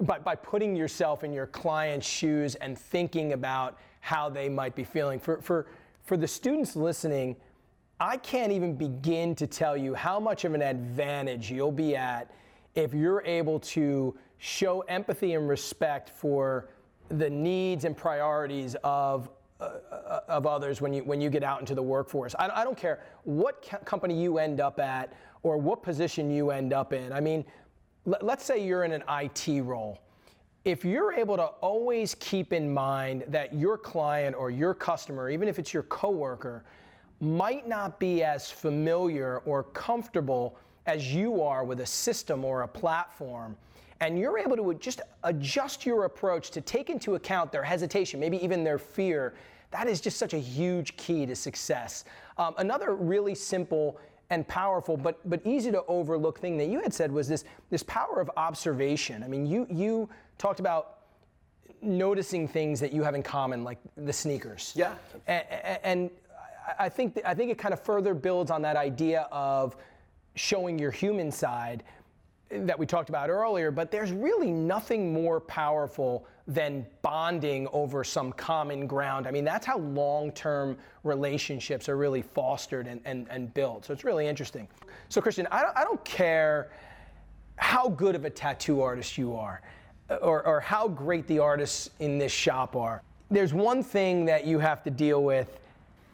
by, 0.00 0.18
by 0.18 0.34
putting 0.34 0.76
yourself 0.76 1.24
in 1.24 1.32
your 1.32 1.46
client's 1.46 2.06
shoes 2.06 2.54
and 2.56 2.78
thinking 2.78 3.32
about 3.32 3.78
how 4.00 4.28
they 4.28 4.48
might 4.48 4.74
be 4.74 4.84
feeling. 4.84 5.18
For, 5.18 5.40
for, 5.40 5.66
for 6.04 6.16
the 6.16 6.28
students 6.28 6.76
listening, 6.76 7.36
I 7.98 8.18
can't 8.18 8.52
even 8.52 8.74
begin 8.76 9.34
to 9.36 9.46
tell 9.46 9.76
you 9.76 9.94
how 9.94 10.20
much 10.20 10.44
of 10.44 10.54
an 10.54 10.62
advantage 10.62 11.50
you'll 11.50 11.72
be 11.72 11.96
at 11.96 12.30
if 12.74 12.92
you're 12.92 13.22
able 13.24 13.58
to 13.60 14.14
show 14.38 14.80
empathy 14.82 15.34
and 15.34 15.48
respect 15.48 16.10
for 16.10 16.68
the 17.08 17.30
needs 17.30 17.84
and 17.84 17.96
priorities 17.96 18.76
of 18.84 19.30
uh, 19.58 20.20
of 20.28 20.46
others 20.46 20.82
when 20.82 20.92
you 20.92 21.02
when 21.04 21.18
you 21.18 21.30
get 21.30 21.42
out 21.42 21.60
into 21.60 21.74
the 21.74 21.82
workforce. 21.82 22.34
I, 22.38 22.50
I 22.60 22.64
don't 22.64 22.76
care 22.76 23.00
what 23.24 23.66
co- 23.66 23.78
company 23.78 24.20
you 24.20 24.36
end 24.36 24.60
up 24.60 24.78
at 24.78 25.14
or 25.42 25.56
what 25.56 25.82
position 25.82 26.30
you 26.30 26.50
end 26.50 26.74
up 26.74 26.92
in. 26.92 27.12
I 27.12 27.20
mean, 27.20 27.44
let's 28.06 28.44
say 28.44 28.64
you're 28.64 28.84
in 28.84 28.92
an 28.92 29.02
IT 29.08 29.62
role. 29.62 29.98
If 30.64 30.84
you're 30.84 31.12
able 31.12 31.36
to 31.36 31.44
always 31.44 32.14
keep 32.16 32.52
in 32.52 32.72
mind 32.72 33.24
that 33.28 33.54
your 33.54 33.76
client 33.78 34.34
or 34.36 34.50
your 34.50 34.74
customer, 34.74 35.30
even 35.30 35.48
if 35.48 35.58
it's 35.58 35.72
your 35.72 35.84
coworker, 35.84 36.64
might 37.20 37.68
not 37.68 37.98
be 37.98 38.22
as 38.22 38.50
familiar 38.50 39.38
or 39.40 39.62
comfortable 39.62 40.58
as 40.86 41.12
you 41.14 41.42
are 41.42 41.64
with 41.64 41.80
a 41.80 41.86
system 41.86 42.44
or 42.44 42.62
a 42.62 42.68
platform. 42.68 43.56
And 44.00 44.18
you're 44.18 44.38
able 44.38 44.56
to 44.56 44.74
just 44.74 45.00
adjust 45.24 45.86
your 45.86 46.04
approach 46.04 46.50
to 46.50 46.60
take 46.60 46.90
into 46.90 47.14
account 47.14 47.50
their 47.50 47.62
hesitation, 47.62 48.20
maybe 48.20 48.42
even 48.42 48.62
their 48.62 48.78
fear. 48.78 49.34
That 49.70 49.88
is 49.88 50.00
just 50.00 50.18
such 50.18 50.34
a 50.34 50.38
huge 50.38 50.96
key 50.96 51.26
to 51.26 51.34
success. 51.34 52.04
Um, 52.38 52.54
another 52.58 52.94
really 52.94 53.34
simple 53.34 53.98
and 54.30 54.46
powerful, 54.48 54.96
but 54.96 55.18
but 55.28 55.40
easy 55.44 55.70
to 55.70 55.84
overlook 55.86 56.38
thing 56.38 56.56
that 56.58 56.66
you 56.66 56.80
had 56.80 56.92
said 56.92 57.12
was 57.12 57.28
this 57.28 57.44
this 57.70 57.82
power 57.82 58.20
of 58.20 58.30
observation. 58.36 59.22
I 59.22 59.28
mean, 59.28 59.46
you 59.46 59.66
you 59.70 60.08
talked 60.38 60.60
about 60.60 60.98
noticing 61.82 62.48
things 62.48 62.80
that 62.80 62.92
you 62.92 63.02
have 63.02 63.14
in 63.14 63.22
common, 63.22 63.64
like 63.64 63.78
the 63.96 64.12
sneakers. 64.12 64.72
Yeah. 64.74 64.94
And, 65.26 65.44
and 65.84 66.10
I 66.78 66.88
think 66.88 67.20
I 67.24 67.34
think 67.34 67.50
it 67.50 67.58
kind 67.58 67.72
of 67.72 67.80
further 67.80 68.14
builds 68.14 68.50
on 68.50 68.62
that 68.62 68.76
idea 68.76 69.28
of 69.30 69.76
showing 70.34 70.78
your 70.78 70.90
human 70.90 71.30
side 71.30 71.82
that 72.50 72.78
we 72.78 72.86
talked 72.86 73.08
about 73.08 73.28
earlier, 73.28 73.70
but 73.70 73.90
there's 73.90 74.12
really 74.12 74.50
nothing 74.50 75.12
more 75.12 75.40
powerful 75.40 76.26
than 76.46 76.86
bonding 77.02 77.66
over 77.72 78.04
some 78.04 78.32
common 78.32 78.86
ground. 78.86 79.26
I 79.26 79.30
mean, 79.30 79.44
that's 79.44 79.66
how 79.66 79.78
long 79.78 80.30
term 80.32 80.76
relationships 81.02 81.88
are 81.88 81.96
really 81.96 82.22
fostered 82.22 82.86
and, 82.86 83.00
and, 83.04 83.26
and 83.30 83.52
built. 83.52 83.84
So 83.84 83.92
it's 83.92 84.04
really 84.04 84.28
interesting. 84.28 84.68
So, 85.08 85.20
Christian, 85.20 85.48
I 85.50 85.62
don't, 85.62 85.76
I 85.76 85.82
don't 85.82 86.04
care 86.04 86.70
how 87.56 87.88
good 87.88 88.14
of 88.14 88.24
a 88.24 88.30
tattoo 88.30 88.80
artist 88.80 89.18
you 89.18 89.34
are 89.34 89.60
uh, 90.10 90.16
or, 90.16 90.46
or 90.46 90.60
how 90.60 90.86
great 90.86 91.26
the 91.26 91.38
artists 91.38 91.90
in 91.98 92.18
this 92.18 92.32
shop 92.32 92.76
are. 92.76 93.02
There's 93.30 93.52
one 93.52 93.82
thing 93.82 94.24
that 94.26 94.46
you 94.46 94.58
have 94.60 94.84
to 94.84 94.90
deal 94.90 95.24
with 95.24 95.58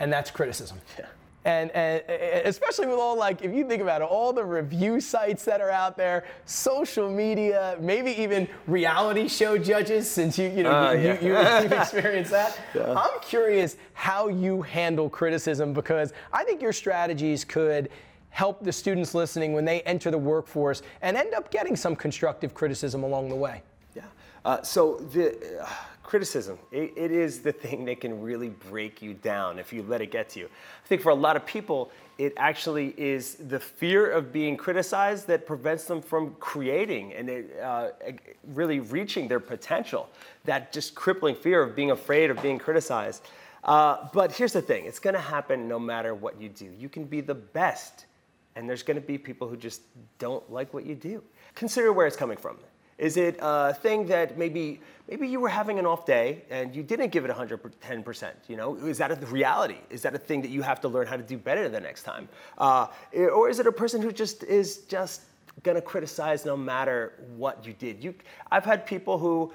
and 0.00 0.12
that's 0.12 0.30
criticism. 0.30 0.80
Yeah. 0.98 1.06
And, 1.44 1.72
and, 1.72 2.02
especially 2.44 2.87
with 2.87 2.99
all 2.99 3.18
like 3.18 3.42
if 3.42 3.52
you 3.52 3.66
think 3.66 3.82
about 3.82 4.00
it 4.00 4.04
all 4.04 4.32
the 4.32 4.44
review 4.44 5.00
sites 5.00 5.44
that 5.44 5.61
are 5.61 5.70
out 5.70 5.96
there 5.96 6.25
social 6.44 7.11
media 7.11 7.76
maybe 7.80 8.12
even 8.12 8.46
reality 8.68 9.26
show 9.26 9.58
judges 9.58 10.08
since 10.08 10.38
you 10.38 10.49
you 10.50 10.62
know 10.62 10.70
uh, 10.70 10.92
you, 10.92 11.08
yeah. 11.08 11.20
you, 11.20 11.32
have 11.32 11.72
experienced 11.72 12.30
that 12.30 12.61
yeah. 12.76 12.94
i'm 12.94 13.20
curious 13.20 13.76
how 13.92 14.28
you 14.28 14.62
handle 14.62 15.11
criticism 15.11 15.72
because 15.72 16.12
i 16.32 16.44
think 16.44 16.62
your 16.62 16.72
strategies 16.72 17.44
could 17.44 17.88
help 18.30 18.62
the 18.62 18.72
students 18.72 19.12
listening 19.12 19.52
when 19.52 19.64
they 19.64 19.80
enter 19.82 20.12
the 20.12 20.18
workforce 20.18 20.82
and 21.02 21.16
end 21.16 21.34
up 21.34 21.50
getting 21.50 21.75
some 21.75 21.96
constructive 21.96 22.54
criticism 22.54 23.02
along 23.02 23.28
the 23.28 23.34
way 23.34 23.62
yeah 23.96 24.02
uh, 24.44 24.62
so 24.62 24.99
the 25.12 25.61
uh, 25.61 25.68
criticism. 26.02 26.59
It, 26.71 26.92
it 26.97 27.11
is 27.12 27.40
the 27.40 27.52
thing 27.64 27.85
that 27.87 28.00
can 28.00 28.21
really 28.21 28.50
break 28.50 29.02
you 29.02 29.14
down 29.14 29.59
if 29.59 29.73
you 29.73 29.82
let 29.82 30.00
it 30.00 30.11
get 30.11 30.28
to 30.30 30.40
you. 30.40 30.47
I 30.47 30.88
think 30.88 31.02
for 31.02 31.11
a 31.11 31.14
lot 31.14 31.37
of 31.37 31.47
people, 31.47 31.90
it 32.18 32.35
actually 32.37 32.94
is 32.97 33.35
the 33.35 33.59
fear 33.59 34.11
of 34.11 34.32
being 34.32 34.56
criticized 34.56 35.26
that 35.28 35.47
prevents 35.47 35.85
them 35.85 36.02
from 36.02 36.37
creating 36.38 37.14
and 37.14 37.28
it, 37.28 37.59
uh, 37.61 37.88
really 38.49 38.80
reaching 38.80 39.28
their 39.28 39.40
potential. 39.40 40.09
That 40.44 40.73
just 40.73 40.94
crippling 40.94 41.35
fear 41.35 41.62
of 41.62 41.75
being 41.75 41.90
afraid 41.90 42.30
of 42.30 42.42
being 42.42 42.59
criticized. 42.59 43.23
Uh, 43.64 44.09
but 44.12 44.32
here's 44.32 44.52
the 44.52 44.62
thing 44.62 44.87
it's 44.87 44.99
going 44.99 45.14
to 45.14 45.21
happen 45.21 45.68
no 45.68 45.78
matter 45.78 46.14
what 46.14 46.40
you 46.40 46.49
do. 46.49 46.71
You 46.78 46.88
can 46.88 47.04
be 47.04 47.21
the 47.21 47.35
best, 47.35 48.06
and 48.56 48.68
there's 48.68 48.82
going 48.82 49.00
to 49.00 49.06
be 49.06 49.18
people 49.18 49.49
who 49.49 49.56
just 49.56 49.82
don't 50.18 50.50
like 50.50 50.75
what 50.75 50.85
you 50.85 50.94
do. 50.94 51.23
Consider 51.54 51.92
where 51.92 52.06
it's 52.06 52.16
coming 52.16 52.37
from. 52.37 52.56
Is 53.02 53.16
it 53.16 53.37
a 53.40 53.75
thing 53.75 54.06
that 54.06 54.38
maybe 54.38 54.80
maybe 55.09 55.26
you 55.26 55.40
were 55.40 55.49
having 55.49 55.80
an 55.80 55.87
off 55.87 56.06
day 56.06 56.44
and 56.50 56.73
you 56.73 56.85
didn't 56.85 57.11
give 57.11 57.25
it 57.25 57.32
110%? 57.32 58.32
You 58.47 58.56
know, 58.56 58.76
is 58.76 58.97
that 58.99 59.11
a 59.11 59.26
reality? 59.26 59.78
Is 59.90 60.02
that 60.02 60.14
a 60.14 60.18
thing 60.18 60.40
that 60.42 60.52
you 60.52 60.62
have 60.62 60.80
to 60.82 60.88
learn 60.88 61.09
how 61.09 61.16
to 61.16 61.23
do 61.25 61.37
better 61.37 61.68
the 61.68 61.80
next 61.80 62.04
time? 62.04 62.28
Uh, 62.59 62.87
or 63.12 63.50
is 63.50 63.59
it 63.59 63.66
a 63.66 63.73
person 63.73 64.00
who 64.00 64.12
just 64.12 64.44
is 64.44 64.78
just 64.88 65.23
gonna 65.64 65.82
criticize 65.82 66.47
no 66.47 66.56
matter 66.56 67.14
what 67.37 67.66
you 67.66 67.73
did? 67.73 68.04
You, 68.04 68.14
I've 68.52 68.64
had 68.64 68.87
people 68.87 69.18
who 69.18 69.52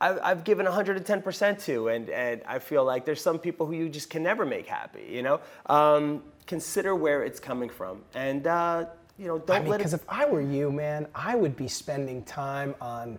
I've, 0.00 0.18
I've 0.20 0.42
given 0.42 0.66
110% 0.66 1.64
to, 1.66 1.88
and, 1.88 2.10
and 2.10 2.42
I 2.48 2.58
feel 2.58 2.84
like 2.84 3.04
there's 3.04 3.22
some 3.22 3.38
people 3.38 3.64
who 3.64 3.74
you 3.74 3.88
just 3.88 4.10
can 4.10 4.24
never 4.24 4.44
make 4.44 4.66
happy. 4.66 5.06
You 5.08 5.22
know, 5.22 5.40
um, 5.66 6.24
consider 6.48 6.96
where 6.96 7.22
it's 7.22 7.38
coming 7.38 7.68
from, 7.68 8.02
and 8.14 8.48
uh, 8.48 8.86
you 9.18 9.26
know, 9.26 9.38
don't 9.38 9.56
I 9.56 9.60
mean, 9.60 9.70
let 9.70 9.78
Because 9.78 9.94
if 9.94 10.04
I 10.08 10.26
were 10.26 10.40
you, 10.40 10.70
man, 10.70 11.06
I 11.14 11.34
would 11.34 11.56
be 11.56 11.68
spending 11.68 12.22
time 12.24 12.74
on 12.80 13.18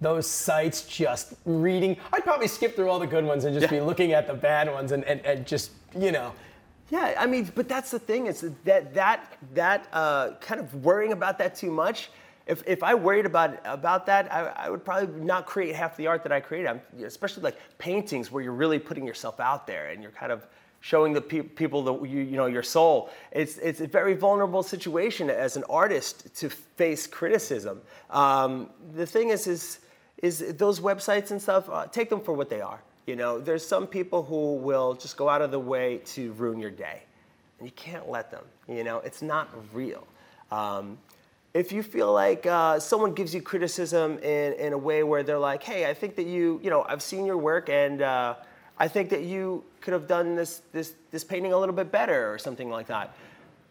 those 0.00 0.26
sites 0.26 0.82
just 0.82 1.34
reading. 1.44 1.96
I'd 2.12 2.22
probably 2.22 2.48
skip 2.48 2.76
through 2.76 2.88
all 2.88 2.98
the 2.98 3.06
good 3.06 3.24
ones 3.24 3.44
and 3.44 3.54
just 3.54 3.72
yeah. 3.72 3.80
be 3.80 3.84
looking 3.84 4.12
at 4.12 4.26
the 4.26 4.34
bad 4.34 4.70
ones 4.70 4.92
and, 4.92 5.04
and, 5.04 5.24
and 5.24 5.46
just, 5.46 5.72
you 5.98 6.12
know. 6.12 6.32
Yeah, 6.90 7.14
I 7.18 7.26
mean, 7.26 7.50
but 7.54 7.68
that's 7.68 7.90
the 7.90 7.98
thing 7.98 8.26
is 8.26 8.46
that 8.64 8.94
that 8.94 9.36
that 9.52 9.88
uh, 9.92 10.32
kind 10.40 10.58
of 10.58 10.74
worrying 10.84 11.12
about 11.12 11.36
that 11.38 11.54
too 11.54 11.70
much. 11.70 12.10
If, 12.46 12.62
if 12.66 12.82
I 12.82 12.94
worried 12.94 13.26
about 13.26 13.58
about 13.64 14.06
that, 14.06 14.32
I, 14.32 14.46
I 14.56 14.70
would 14.70 14.84
probably 14.84 15.22
not 15.22 15.44
create 15.44 15.74
half 15.74 15.98
the 15.98 16.06
art 16.06 16.22
that 16.22 16.32
I 16.32 16.40
create. 16.40 16.66
I'm, 16.66 16.80
especially 17.04 17.42
like 17.42 17.58
paintings 17.76 18.32
where 18.32 18.42
you're 18.42 18.54
really 18.54 18.78
putting 18.78 19.06
yourself 19.06 19.38
out 19.38 19.66
there 19.66 19.88
and 19.88 20.02
you're 20.02 20.12
kind 20.12 20.32
of 20.32 20.46
showing 20.80 21.12
the 21.12 21.20
pe- 21.20 21.42
people 21.42 21.82
that 21.82 22.08
you, 22.08 22.20
you 22.20 22.36
know 22.36 22.46
your 22.46 22.62
soul. 22.62 23.10
It's 23.32 23.58
it's 23.58 23.80
a 23.80 23.86
very 23.86 24.14
vulnerable 24.14 24.62
situation 24.62 25.30
as 25.30 25.56
an 25.56 25.64
artist 25.68 26.34
to 26.36 26.48
face 26.48 27.06
criticism. 27.06 27.80
Um, 28.10 28.70
the 28.94 29.06
thing 29.06 29.30
is 29.30 29.46
is 29.46 29.80
is 30.22 30.54
those 30.56 30.80
websites 30.80 31.30
and 31.30 31.40
stuff. 31.40 31.68
Uh, 31.68 31.86
take 31.86 32.10
them 32.10 32.20
for 32.20 32.32
what 32.32 32.50
they 32.50 32.60
are. 32.60 32.80
You 33.06 33.16
know, 33.16 33.38
there's 33.38 33.66
some 33.66 33.86
people 33.86 34.22
who 34.22 34.56
will 34.56 34.94
just 34.94 35.16
go 35.16 35.28
out 35.28 35.40
of 35.40 35.50
the 35.50 35.58
way 35.58 35.98
to 36.06 36.32
ruin 36.32 36.58
your 36.58 36.70
day, 36.70 37.02
and 37.58 37.66
you 37.66 37.72
can't 37.72 38.08
let 38.08 38.30
them. 38.30 38.44
You 38.68 38.84
know, 38.84 38.98
it's 38.98 39.22
not 39.22 39.48
real. 39.72 40.06
Um, 40.50 40.98
if 41.54 41.72
you 41.72 41.82
feel 41.82 42.12
like 42.12 42.46
uh, 42.46 42.78
someone 42.78 43.14
gives 43.14 43.34
you 43.34 43.40
criticism 43.40 44.18
in, 44.18 44.52
in 44.54 44.72
a 44.72 44.78
way 44.78 45.02
where 45.02 45.22
they're 45.22 45.38
like, 45.38 45.62
hey, 45.62 45.86
I 45.86 45.94
think 45.94 46.14
that 46.16 46.26
you, 46.26 46.60
you 46.62 46.70
know, 46.70 46.84
I've 46.86 47.02
seen 47.02 47.24
your 47.24 47.38
work 47.38 47.68
and 47.68 48.02
uh, 48.02 48.34
I 48.78 48.88
think 48.88 49.10
that 49.10 49.22
you 49.22 49.64
could 49.80 49.92
have 49.92 50.06
done 50.06 50.36
this, 50.36 50.62
this, 50.72 50.94
this 51.10 51.24
painting 51.24 51.52
a 51.52 51.58
little 51.58 51.74
bit 51.74 51.90
better 51.90 52.32
or 52.32 52.38
something 52.38 52.70
like 52.70 52.86
that. 52.86 53.14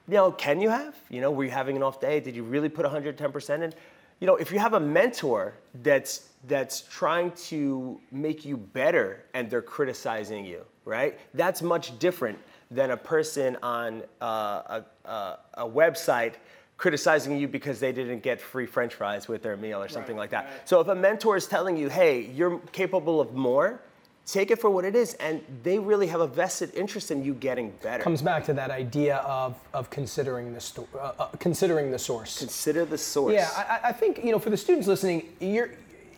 You 0.08 0.16
know, 0.16 0.32
can 0.32 0.62
you 0.62 0.70
have? 0.70 0.96
You 1.10 1.22
know, 1.22 1.32
were 1.32 1.46
you 1.46 1.52
having 1.52 1.76
an 1.76 1.84
off 1.84 2.00
day? 2.00 2.20
Did 2.20 2.36
you 2.36 2.44
really 2.44 2.70
put 2.70 2.86
110% 2.86 3.64
in? 3.64 3.74
You 4.20 4.28
know, 4.28 4.36
if 4.36 4.52
you 4.52 4.60
have 4.60 4.74
a 4.74 4.80
mentor 4.80 5.54
that's, 5.84 6.30
that's 6.48 6.82
trying 6.82 7.32
to 7.32 8.00
make 8.12 8.46
you 8.46 8.58
better 8.58 9.24
and 9.34 9.50
they're 9.50 9.62
criticizing 9.62 10.46
you, 10.46 10.66
right? 10.86 11.18
That's 11.34 11.62
much 11.62 11.98
different 12.00 12.40
than 12.72 12.92
a 12.92 12.98
person 12.98 13.58
on 13.62 14.04
uh, 14.22 14.82
a, 15.06 15.10
a, 15.10 15.40
a 15.54 15.70
website 15.70 16.34
criticizing 16.78 17.38
you 17.38 17.48
because 17.48 17.80
they 17.80 17.92
didn't 17.92 18.22
get 18.22 18.40
free 18.40 18.66
french 18.66 18.96
fries 18.96 19.28
with 19.28 19.42
their 19.42 19.58
meal 19.58 19.82
or 19.82 19.90
something 19.90 20.16
right, 20.16 20.22
like 20.22 20.30
that. 20.32 20.46
Right. 20.46 20.70
So 20.70 20.80
if 20.80 20.88
a 20.88 20.96
mentor 20.96 21.36
is 21.36 21.48
telling 21.48 21.76
you, 21.76 21.90
hey, 21.90 22.22
you're 22.22 22.60
capable 22.72 23.20
of 23.20 23.34
more, 23.34 23.82
take 24.28 24.52
it 24.52 24.60
for 24.60 24.70
what 24.70 24.84
it 24.84 24.94
is 24.94 25.14
and 25.16 25.42
they 25.64 25.80
really 25.80 26.06
have 26.06 26.20
a 26.20 26.28
vested 26.28 26.74
interest 26.76 27.12
in 27.12 27.24
you 27.24 27.34
getting 27.34 27.72
better. 27.82 28.04
Comes 28.04 28.22
back 28.22 28.44
to 28.46 28.54
that 28.54 28.70
idea 28.70 29.18
of, 29.18 29.56
of 29.74 29.90
considering 29.90 30.54
the 30.54 30.60
sto- 30.60 30.88
uh, 30.96 31.14
uh, 31.18 31.28
considering 31.40 31.90
the 31.92 31.98
source. 31.98 32.38
Consider 32.38 32.84
the 32.84 32.98
source. 32.98 33.34
Yeah 33.34 33.50
I, 33.56 33.90
I 33.90 33.92
think 33.94 34.24
you 34.24 34.32
know 34.32 34.40
for 34.40 34.50
the 34.50 34.58
students 34.58 34.86
listening 34.86 35.30
you're 35.40 35.72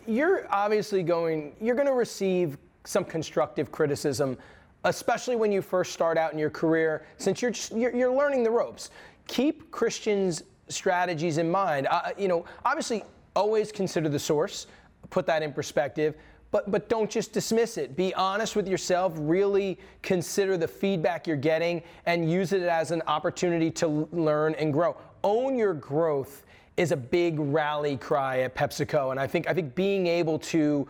you're 0.06 0.52
obviously 0.52 1.04
going 1.04 1.54
you're 1.60 1.76
going 1.76 1.86
to 1.86 1.94
receive 1.94 2.58
some 2.84 3.04
constructive 3.04 3.70
criticism 3.70 4.36
especially 4.84 5.36
when 5.36 5.52
you 5.52 5.62
first 5.62 5.92
start 5.92 6.18
out 6.18 6.32
in 6.32 6.38
your 6.38 6.50
career 6.50 7.06
since 7.18 7.42
you're 7.42 7.50
just, 7.50 7.70
you're, 7.72 7.94
you're 7.94 8.12
learning 8.12 8.42
the 8.42 8.50
ropes. 8.50 8.90
Keep 9.28 9.70
christians 9.70 10.42
strategies 10.68 11.38
in 11.38 11.48
mind. 11.48 11.86
Uh, 11.88 12.10
you 12.18 12.26
know 12.26 12.44
obviously 12.64 13.04
always 13.36 13.70
consider 13.70 14.08
the 14.08 14.18
source 14.18 14.66
put 15.10 15.26
that 15.26 15.42
in 15.42 15.52
perspective 15.52 16.16
but, 16.50 16.70
but 16.70 16.88
don't 16.88 17.10
just 17.10 17.32
dismiss 17.32 17.76
it. 17.76 17.96
Be 17.96 18.12
honest 18.14 18.56
with 18.56 18.66
yourself. 18.66 19.12
Really 19.16 19.78
consider 20.02 20.56
the 20.56 20.66
feedback 20.66 21.26
you're 21.26 21.36
getting 21.36 21.82
and 22.06 22.30
use 22.30 22.52
it 22.52 22.62
as 22.62 22.90
an 22.90 23.02
opportunity 23.06 23.70
to 23.72 24.08
learn 24.12 24.54
and 24.56 24.72
grow. 24.72 24.96
Own 25.22 25.56
your 25.56 25.74
growth 25.74 26.44
is 26.76 26.92
a 26.92 26.96
big 26.96 27.38
rally 27.38 27.96
cry 27.96 28.40
at 28.40 28.54
PepsiCo. 28.54 29.10
And 29.10 29.20
I 29.20 29.26
think, 29.26 29.48
I 29.48 29.54
think 29.54 29.74
being 29.74 30.06
able 30.06 30.38
to 30.38 30.88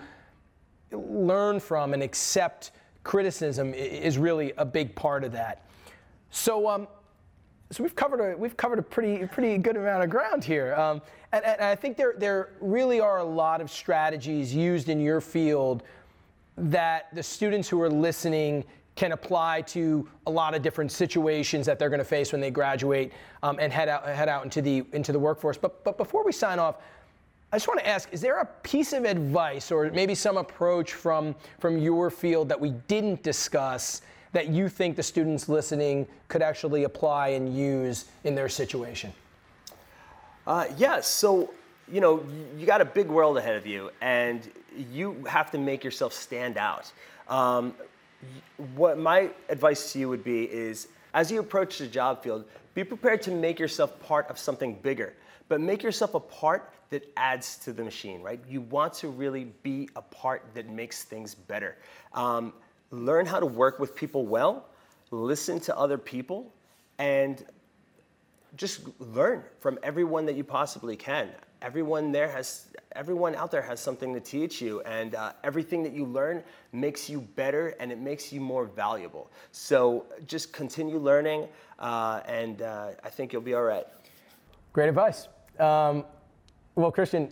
learn 0.93 1.61
from 1.61 1.93
and 1.93 2.03
accept 2.03 2.73
criticism 3.05 3.75
is 3.75 4.19
really 4.19 4.53
a 4.57 4.65
big 4.65 4.95
part 4.95 5.25
of 5.25 5.33
that. 5.33 5.67
So, 6.31 6.69
um, 6.69 6.89
so 7.71 7.85
we've 7.85 7.95
covered 7.95 8.21
a 8.21 8.37
we've 8.37 8.57
covered 8.57 8.79
a 8.79 8.83
pretty 8.83 9.25
pretty 9.27 9.57
good 9.59 9.77
amount 9.77 10.03
of 10.03 10.11
ground 10.11 10.43
here, 10.43 10.75
um, 10.75 11.01
and, 11.33 11.45
and, 11.45 11.61
I 11.61 11.77
think 11.77 11.97
there 11.97 12.15
there 12.19 12.51
really 12.61 13.01
are 13.01 13.19
a 13.19 13.25
lot 13.25 13.61
of 13.61 13.71
strategies 13.71 14.53
used 14.55 14.89
in 14.89 15.01
your 15.01 15.21
field 15.21 15.85
that 16.57 17.15
the 17.15 17.23
students 17.23 17.69
who 17.69 17.81
are 17.81 17.91
listening 17.91 18.65
can 18.97 19.13
apply 19.13 19.63
to 19.63 20.07
a 20.27 20.31
lot 20.31 20.55
of 20.55 20.63
different 20.63 20.91
situations 20.91 21.65
that 21.65 21.79
they're 21.79 21.89
going 21.89 22.01
to 22.01 22.05
face 22.05 22.33
when 22.33 22.41
they 22.41 22.51
graduate 22.51 23.13
um, 23.45 23.59
and 23.61 23.73
head 23.73 23.89
out 23.89 24.05
head 24.05 24.29
out 24.29 24.43
into 24.43 24.61
the 24.61 24.85
into 24.93 25.13
the 25.13 25.19
workforce. 25.19 25.57
But 25.57 25.85
but 25.85 25.97
before 25.97 26.25
we 26.25 26.33
sign 26.33 26.59
off. 26.59 26.77
I 27.53 27.57
just 27.57 27.67
want 27.67 27.81
to 27.81 27.89
ask, 27.89 28.13
is 28.13 28.21
there 28.21 28.39
a 28.39 28.47
piece 28.47 28.93
of 28.93 29.05
advice 29.05 29.73
or 29.73 29.91
maybe 29.91 30.15
some 30.15 30.37
approach 30.37 30.93
from, 30.93 31.35
from 31.59 31.79
your 31.79 32.09
field 32.09 32.49
that 32.49 32.61
we 32.61 32.71
didn't 32.87 33.25
discuss 33.25 34.03
that 34.33 34.49
you 34.49 34.69
think 34.69 34.97
the 34.97 35.03
students 35.03 35.49
listening 35.49 36.07
could 36.29 36.43
actually 36.43 36.85
apply 36.85 37.29
and 37.29 37.57
use 37.57 38.07
in 38.25 38.35
their 38.35 38.49
situation? 38.49 39.13
Uh, 40.47 40.67
yes. 40.71 40.79
Yeah, 40.79 41.01
so, 41.01 41.55
you 41.91 42.01
know, 42.01 42.25
you 42.57 42.67
got 42.67 42.81
a 42.81 42.85
big 42.85 43.09
world 43.09 43.37
ahead 43.39 43.57
of 43.57 43.67
you, 43.67 43.91
and 44.01 44.49
you 44.93 45.25
have 45.29 45.51
to 45.51 45.59
make 45.59 45.83
yourself 45.83 46.13
stand 46.13 46.57
out. 46.57 46.93
Um, 47.29 47.75
what 48.75 48.99
my 48.99 49.31
advice 49.49 49.93
to 49.93 49.99
you 49.99 50.09
would 50.09 50.25
be 50.25 50.45
is 50.45 50.89
as 51.15 51.31
you 51.31 51.41
approach 51.41 51.79
the 51.79 51.87
job 51.87 52.23
field, 52.23 52.45
be 52.75 52.85
prepared 52.85 53.23
to 53.23 53.31
make 53.31 53.59
yourself 53.59 53.99
part 54.01 54.29
of 54.31 54.39
something 54.39 54.75
bigger, 54.75 55.15
but 55.49 55.61
make 55.61 55.83
yourself 55.83 56.15
a 56.15 56.21
part 56.21 56.71
that 56.91 57.09
adds 57.17 57.57
to 57.59 57.73
the 57.73 57.83
machine, 57.83 58.21
right? 58.23 58.41
You 58.49 58.61
want 58.63 58.93
to 58.95 59.09
really 59.09 59.53
be 59.63 59.89
a 59.97 60.03
part 60.03 60.45
that 60.55 60.69
makes 60.69 61.05
things 61.05 61.35
better. 61.35 61.77
Um, 62.15 62.53
learn 62.91 63.27
how 63.27 63.41
to 63.41 63.47
work 63.47 63.79
with 63.79 63.95
people 63.95 64.27
well, 64.27 64.67
listen 65.11 65.61
to 65.61 65.77
other 65.77 65.99
people, 65.99 66.53
and 66.99 67.45
just 68.57 68.81
learn 68.99 69.43
from 69.61 69.79
everyone 69.83 70.27
that 70.27 70.35
you 70.37 70.45
possibly 70.45 70.97
can. 70.97 71.29
Everyone 71.63 72.11
there 72.11 72.29
has, 72.29 72.67
everyone 72.93 73.35
out 73.35 73.51
there 73.51 73.63
has 73.63 73.81
something 73.81 74.13
to 74.15 74.21
teach 74.21 74.61
you, 74.61 74.81
and 74.83 75.15
uh, 75.15 75.33
everything 75.45 75.83
that 75.83 75.93
you 75.93 76.05
learn 76.05 76.43
makes 76.73 77.09
you 77.09 77.21
better 77.21 77.75
and 77.81 77.93
it 77.93 77.99
makes 77.99 78.33
you 78.33 78.41
more 78.41 78.65
valuable. 78.65 79.31
So 79.53 80.07
just 80.27 80.53
continue 80.53 80.99
learning, 80.99 81.49
uh, 81.79 82.23
and 82.27 82.63
uh, 82.63 82.93
I 83.05 83.11
think 83.11 83.33
you'll 83.33 83.43
be 83.43 83.55
all 83.55 83.63
right. 83.63 83.87
Great 84.73 84.89
advice. 84.89 85.29
Um, 85.59 86.05
well, 86.77 86.91
Christian, 86.91 87.31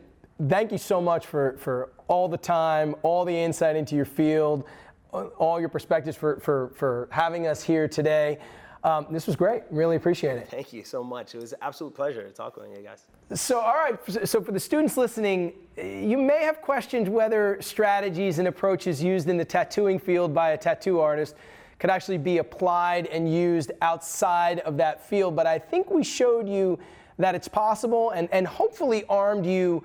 thank 0.49 0.73
you 0.73 0.79
so 0.79 1.01
much 1.01 1.27
for, 1.27 1.57
for 1.59 1.91
all 2.07 2.29
the 2.29 2.37
time, 2.37 2.95
all 3.03 3.25
the 3.25 3.37
insight 3.37 3.77
into 3.77 3.97
your 3.97 4.05
field 4.05 4.65
all 5.13 5.61
your 5.61 5.69
perspectives 5.69 6.17
for, 6.17 6.39
for, 6.41 6.71
for 6.75 7.09
having 7.11 7.47
us 7.47 7.63
here 7.63 7.89
today. 7.89 8.39
Um, 8.85 9.07
this 9.11 9.27
was 9.27 9.35
great. 9.35 9.63
Really 9.71 9.97
appreciate 9.97 10.39
it. 10.39 10.49
Thank 10.49 10.73
you 10.73 10.85
so 10.85 11.03
much. 11.03 11.35
It 11.35 11.41
was 11.41 11.53
an 11.53 11.59
absolute 11.63 11.95
pleasure 11.95 12.23
to 12.23 12.31
talk 12.31 12.57
with 12.57 12.71
you 12.71 12.83
guys. 12.83 13.07
So, 13.35 13.59
all 13.59 13.75
right. 13.75 13.99
So, 14.29 14.41
for 14.41 14.53
the 14.53 14.61
students 14.61 14.97
listening, 14.97 15.55
you 15.77 16.17
may 16.17 16.45
have 16.45 16.63
questioned 16.63 17.09
whether 17.09 17.59
strategies 17.61 18.39
and 18.39 18.47
approaches 18.47 19.03
used 19.03 19.29
in 19.29 19.37
the 19.37 19.45
tattooing 19.45 19.99
field 19.99 20.33
by 20.33 20.51
a 20.51 20.57
tattoo 20.57 21.01
artist 21.01 21.35
could 21.79 21.91
actually 21.91 22.19
be 22.19 22.39
applied 22.39 23.07
and 23.07 23.33
used 23.33 23.73
outside 23.83 24.61
of 24.61 24.77
that 24.77 25.07
field. 25.07 25.35
But 25.35 25.47
I 25.47 25.59
think 25.59 25.91
we 25.91 26.03
showed 26.03 26.49
you 26.49 26.79
that 27.19 27.35
it's 27.35 27.49
possible 27.49 28.11
and, 28.11 28.29
and 28.33 28.47
hopefully 28.47 29.05
armed 29.09 29.45
you 29.45 29.83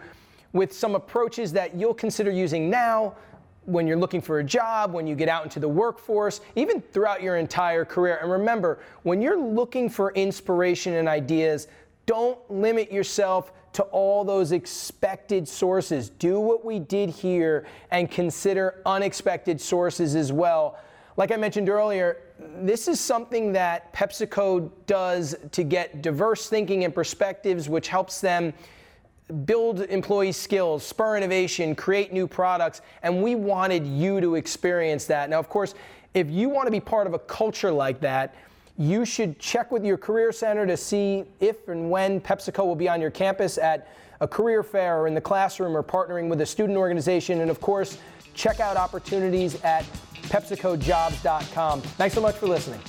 with 0.54 0.72
some 0.72 0.94
approaches 0.96 1.52
that 1.54 1.76
you'll 1.76 1.94
consider 1.94 2.32
using 2.32 2.70
now 2.70 3.16
when 3.66 3.88
you're 3.88 3.98
looking 3.98 4.22
for 4.22 4.40
a 4.40 4.44
job, 4.44 4.94
when 4.94 5.08
you 5.08 5.16
get 5.16 5.30
out 5.30 5.44
into 5.44 5.60
the 5.60 5.68
workforce, 5.68 6.42
even 6.56 6.82
throughout 6.82 7.22
your 7.22 7.38
entire 7.38 7.86
career. 7.86 8.20
And 8.22 8.32
remember, 8.32 8.80
when 9.04 9.22
you're 9.22 9.40
looking 9.40 9.90
for 9.90 10.12
inspiration 10.14 10.96
and 10.96 11.08
ideas, 11.08 11.68
don't 12.06 12.40
limit 12.52 12.92
yourself 12.92 13.54
to 13.74 13.84
all 13.84 14.24
those 14.24 14.52
expected 14.52 15.48
sources. 15.48 16.10
Do 16.10 16.40
what 16.40 16.64
we 16.64 16.80
did 16.80 17.10
here 17.10 17.66
and 17.92 18.10
consider 18.10 18.82
unexpected 18.86 19.60
sources 19.60 20.16
as 20.16 20.32
well. 20.32 20.78
Like 21.16 21.32
I 21.32 21.36
mentioned 21.36 21.70
earlier, 21.70 22.18
this 22.40 22.88
is 22.88 23.00
something 23.00 23.54
that 23.54 23.94
PepsiCo 23.94 24.70
does 24.88 25.36
to 25.52 25.64
get 25.64 26.02
diverse 26.02 26.50
thinking 26.50 26.84
and 26.84 26.94
perspectives, 26.94 27.70
which 27.70 27.88
helps 27.88 28.20
them 28.20 28.54
build 29.46 29.82
employee 29.82 30.32
skills, 30.32 30.86
spur 30.86 31.18
innovation, 31.18 31.76
create 31.76 32.12
new 32.12 32.28
products, 32.28 32.82
and 33.02 33.24
we 33.24 33.36
wanted 33.36 33.86
you 33.88 34.22
to 34.22 34.36
experience 34.36 35.06
that. 35.06 35.30
Now, 35.30 35.40
of 35.40 35.50
course, 35.50 35.76
if 36.14 36.30
you 36.30 36.50
want 36.50 36.68
to 36.68 36.72
be 36.72 36.80
part 36.80 37.08
of 37.08 37.14
a 37.14 37.20
culture 37.20 37.72
like 37.72 38.00
that, 38.02 38.36
you 38.78 39.06
should 39.06 39.40
check 39.40 39.72
with 39.72 39.86
your 39.86 39.98
career 39.98 40.32
center 40.32 40.66
to 40.66 40.76
see 40.76 41.26
if 41.40 41.68
and 41.68 41.90
when 41.90 42.20
PepsiCo 42.20 42.66
will 42.66 42.76
be 42.76 42.90
on 42.90 43.00
your 43.00 43.12
campus 43.12 43.58
at 43.58 43.88
a 44.20 44.28
career 44.28 44.64
fair 44.64 45.00
or 45.00 45.08
in 45.08 45.14
the 45.14 45.22
classroom 45.22 45.76
or 45.76 45.84
partnering 45.84 46.28
with 46.28 46.42
a 46.42 46.46
student 46.46 46.78
organization. 46.78 47.42
And 47.42 47.52
of 47.52 47.62
course, 47.62 47.98
check 48.34 48.60
out 48.60 48.78
opportunities 48.78 49.62
at 49.64 49.84
PepsiCoJobs.com. 50.24 51.82
Thanks 51.82 52.16
so 52.16 52.22
much 52.22 52.36
for 52.36 52.48
listening. 52.48 52.80